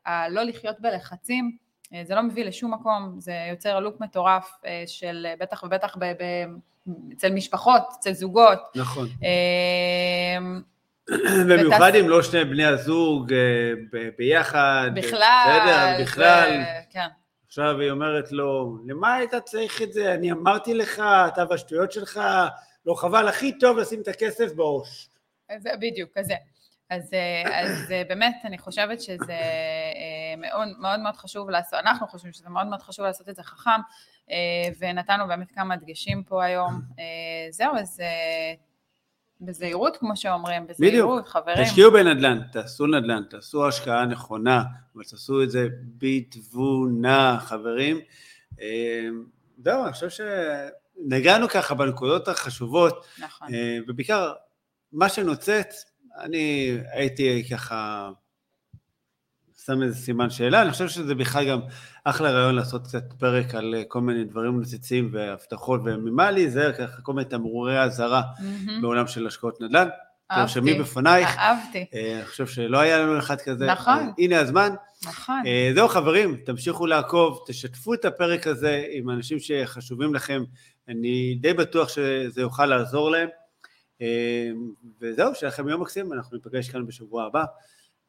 אה, 0.07 0.29
לא 0.29 0.43
לחיות 0.43 0.79
בלחצים, 0.79 1.57
זה 2.03 2.15
לא 2.15 2.23
מביא 2.23 2.45
לשום 2.45 2.73
מקום, 2.73 3.15
זה 3.19 3.33
יוצר 3.49 3.79
לוק 3.79 3.99
מטורף 3.99 4.51
אה, 4.65 4.83
של 4.87 5.27
בטח 5.39 5.63
ובטח 5.63 5.97
ב, 5.99 6.03
ב, 6.05 6.23
אצל 7.13 7.31
משפחות, 7.31 7.83
אצל 7.99 8.13
זוגות. 8.13 8.59
נכון. 8.75 9.07
אה, 9.23 10.37
במיוחד 11.49 11.95
אם 11.95 12.09
לא 12.09 12.23
שני 12.23 12.45
בני 12.45 12.65
הזוג 12.65 13.33
ביחד. 14.17 14.89
בכלל. 14.95 15.59
בסדר, 15.61 16.03
בכלל. 16.03 16.63
כן. 16.89 17.07
עכשיו 17.47 17.79
היא 17.79 17.91
אומרת 17.91 18.31
לו, 18.31 18.77
למה 18.85 19.13
היית 19.13 19.35
צריך 19.45 19.81
את 19.81 19.93
זה? 19.93 20.13
אני 20.13 20.31
אמרתי 20.31 20.73
לך, 20.73 20.99
אתה 21.27 21.43
והשטויות 21.49 21.91
שלך, 21.91 22.21
לא 22.85 22.93
חבל, 22.93 23.27
הכי 23.27 23.57
טוב 23.59 23.77
לשים 23.77 24.01
את 24.01 24.07
הכסף 24.07 24.53
בעו"ש. 24.53 25.09
בדיוק, 25.79 26.09
כזה. 26.15 26.35
אז, 26.89 27.13
אה, 27.13 27.61
אז 27.61 27.91
אה, 27.91 28.03
באמת 28.07 28.35
אני 28.43 28.57
חושבת 28.57 29.01
שזה 29.01 29.33
אה, 29.33 29.93
מאוד 30.35 30.67
מאוד 30.79 30.99
מאוד 30.99 31.15
חשוב 31.15 31.49
לעשות, 31.49 31.79
אנחנו 31.79 32.07
חושבים 32.07 32.33
שזה 32.33 32.49
מאוד 32.49 32.67
מאוד 32.67 32.81
חשוב 32.81 33.05
לעשות 33.05 33.29
את 33.29 33.35
זה 33.35 33.43
חכם 33.43 33.81
ונתנו 34.79 35.27
באמת 35.27 35.51
כמה 35.51 35.75
דגשים 35.75 36.23
פה 36.23 36.43
היום. 36.43 36.81
זהו, 37.49 37.75
אז 37.77 38.01
בזהירות 39.41 39.97
כמו 39.97 40.17
שאומרים, 40.17 40.67
בזהירות, 40.67 41.19
בדיוק. 41.21 41.27
חברים. 41.27 41.65
תשקיעו 41.65 41.91
בנדל"ן, 41.91 42.39
תעשו 42.51 42.87
נדל"ן, 42.87 43.23
תעשו 43.29 43.67
השקעה 43.67 44.05
נכונה, 44.05 44.63
אבל 44.95 45.03
תעשו 45.03 45.43
את 45.43 45.51
זה 45.51 45.67
בתבונה, 45.97 47.37
חברים. 47.41 47.99
זהו, 49.63 49.83
אני 49.85 49.93
חושב 49.93 50.07
שנגענו 50.09 51.49
ככה 51.49 51.75
בנקודות 51.75 52.27
החשובות, 52.27 53.05
נכון. 53.19 53.47
ובעיקר 53.87 54.33
מה 54.91 55.09
שנוצץ 55.09 55.85
אני 56.19 56.77
הייתי 56.91 57.43
ככה 57.51 58.09
שם 59.65 59.83
איזה 59.83 59.95
סימן 59.95 60.29
שאלה, 60.29 60.61
אני 60.61 60.71
חושב 60.71 60.87
שזה 60.87 61.15
בכלל 61.15 61.49
גם 61.49 61.59
אחלה 62.03 62.31
רעיון 62.31 62.55
לעשות 62.55 62.83
קצת 62.83 63.13
פרק 63.19 63.55
על 63.55 63.75
כל 63.87 64.01
מיני 64.01 64.23
דברים 64.23 64.61
נציצים 64.61 65.09
והבטחות 65.13 65.81
וממה 65.85 66.31
להיזהר 66.31 66.73
ככה 66.73 67.01
כל 67.01 67.13
מיני 67.13 67.29
תמרורי 67.29 67.83
אזהרה 67.83 68.21
mm-hmm. 68.21 68.81
בעולם 68.81 69.07
של 69.07 69.27
השקעות 69.27 69.61
נדל"ן. 69.61 69.87
אהבתי. 70.31 70.53
תרשמי 70.53 70.73
בפנייך. 70.79 71.37
אהבתי. 71.37 71.85
אה, 71.93 72.15
אני 72.17 72.25
חושב 72.25 72.47
שלא 72.47 72.77
היה 72.79 72.99
לנו 72.99 73.19
אחד 73.19 73.41
כזה. 73.41 73.65
נכון. 73.65 74.11
הנה 74.17 74.39
הזמן. 74.39 74.69
נכון. 75.05 75.43
אה, 75.45 75.71
זהו 75.75 75.87
חברים, 75.87 76.37
תמשיכו 76.45 76.85
לעקוב, 76.85 77.43
תשתפו 77.47 77.93
את 77.93 78.05
הפרק 78.05 78.47
הזה 78.47 78.83
עם 78.91 79.09
אנשים 79.09 79.39
שחשובים 79.39 80.13
לכם, 80.13 80.43
אני 80.87 81.37
די 81.41 81.53
בטוח 81.53 81.89
שזה 81.89 82.41
יוכל 82.41 82.65
לעזור 82.65 83.11
להם. 83.11 83.29
אמ, 84.01 84.05
וזהו, 85.01 85.35
שיהיה 85.35 85.47
לכם 85.47 85.69
יום 85.69 85.81
מקסים, 85.81 86.13
אנחנו 86.13 86.37
ניפגש 86.37 86.69
כאן 86.69 86.85
בשבוע 86.85 87.23
הבא. 87.25 87.43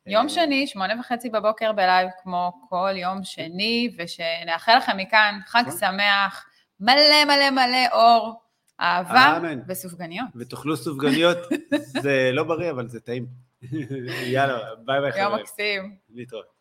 יום 0.06 0.28
שני, 0.28 0.66
שמונה 0.66 1.00
וחצי 1.00 1.30
בבוקר 1.30 1.72
בלייב, 1.72 2.08
כמו 2.22 2.52
כל 2.68 2.90
יום 2.94 3.24
שני, 3.24 3.96
ושנאחל 3.98 4.76
לכם 4.76 4.96
מכאן 4.96 5.38
חג 5.46 5.62
נכון. 5.66 5.78
שמח, 5.78 6.46
מלא 6.80 7.24
מלא 7.24 7.50
מלא 7.50 7.86
אור, 7.92 8.40
אהבה 8.80 9.38
וסופגניות. 9.68 10.28
ותאכלו 10.36 10.76
סופגניות, 10.76 11.38
זה 12.02 12.30
לא 12.32 12.44
בריא, 12.44 12.70
אבל 12.70 12.88
זה 12.88 13.00
טעים. 13.00 13.26
יאללה, 14.32 14.58
ביי 14.84 15.00
ביי 15.00 15.12
חברים. 15.12 15.24
יום 15.24 15.40
מקסים. 15.40 15.96
להתראות. 16.14 16.55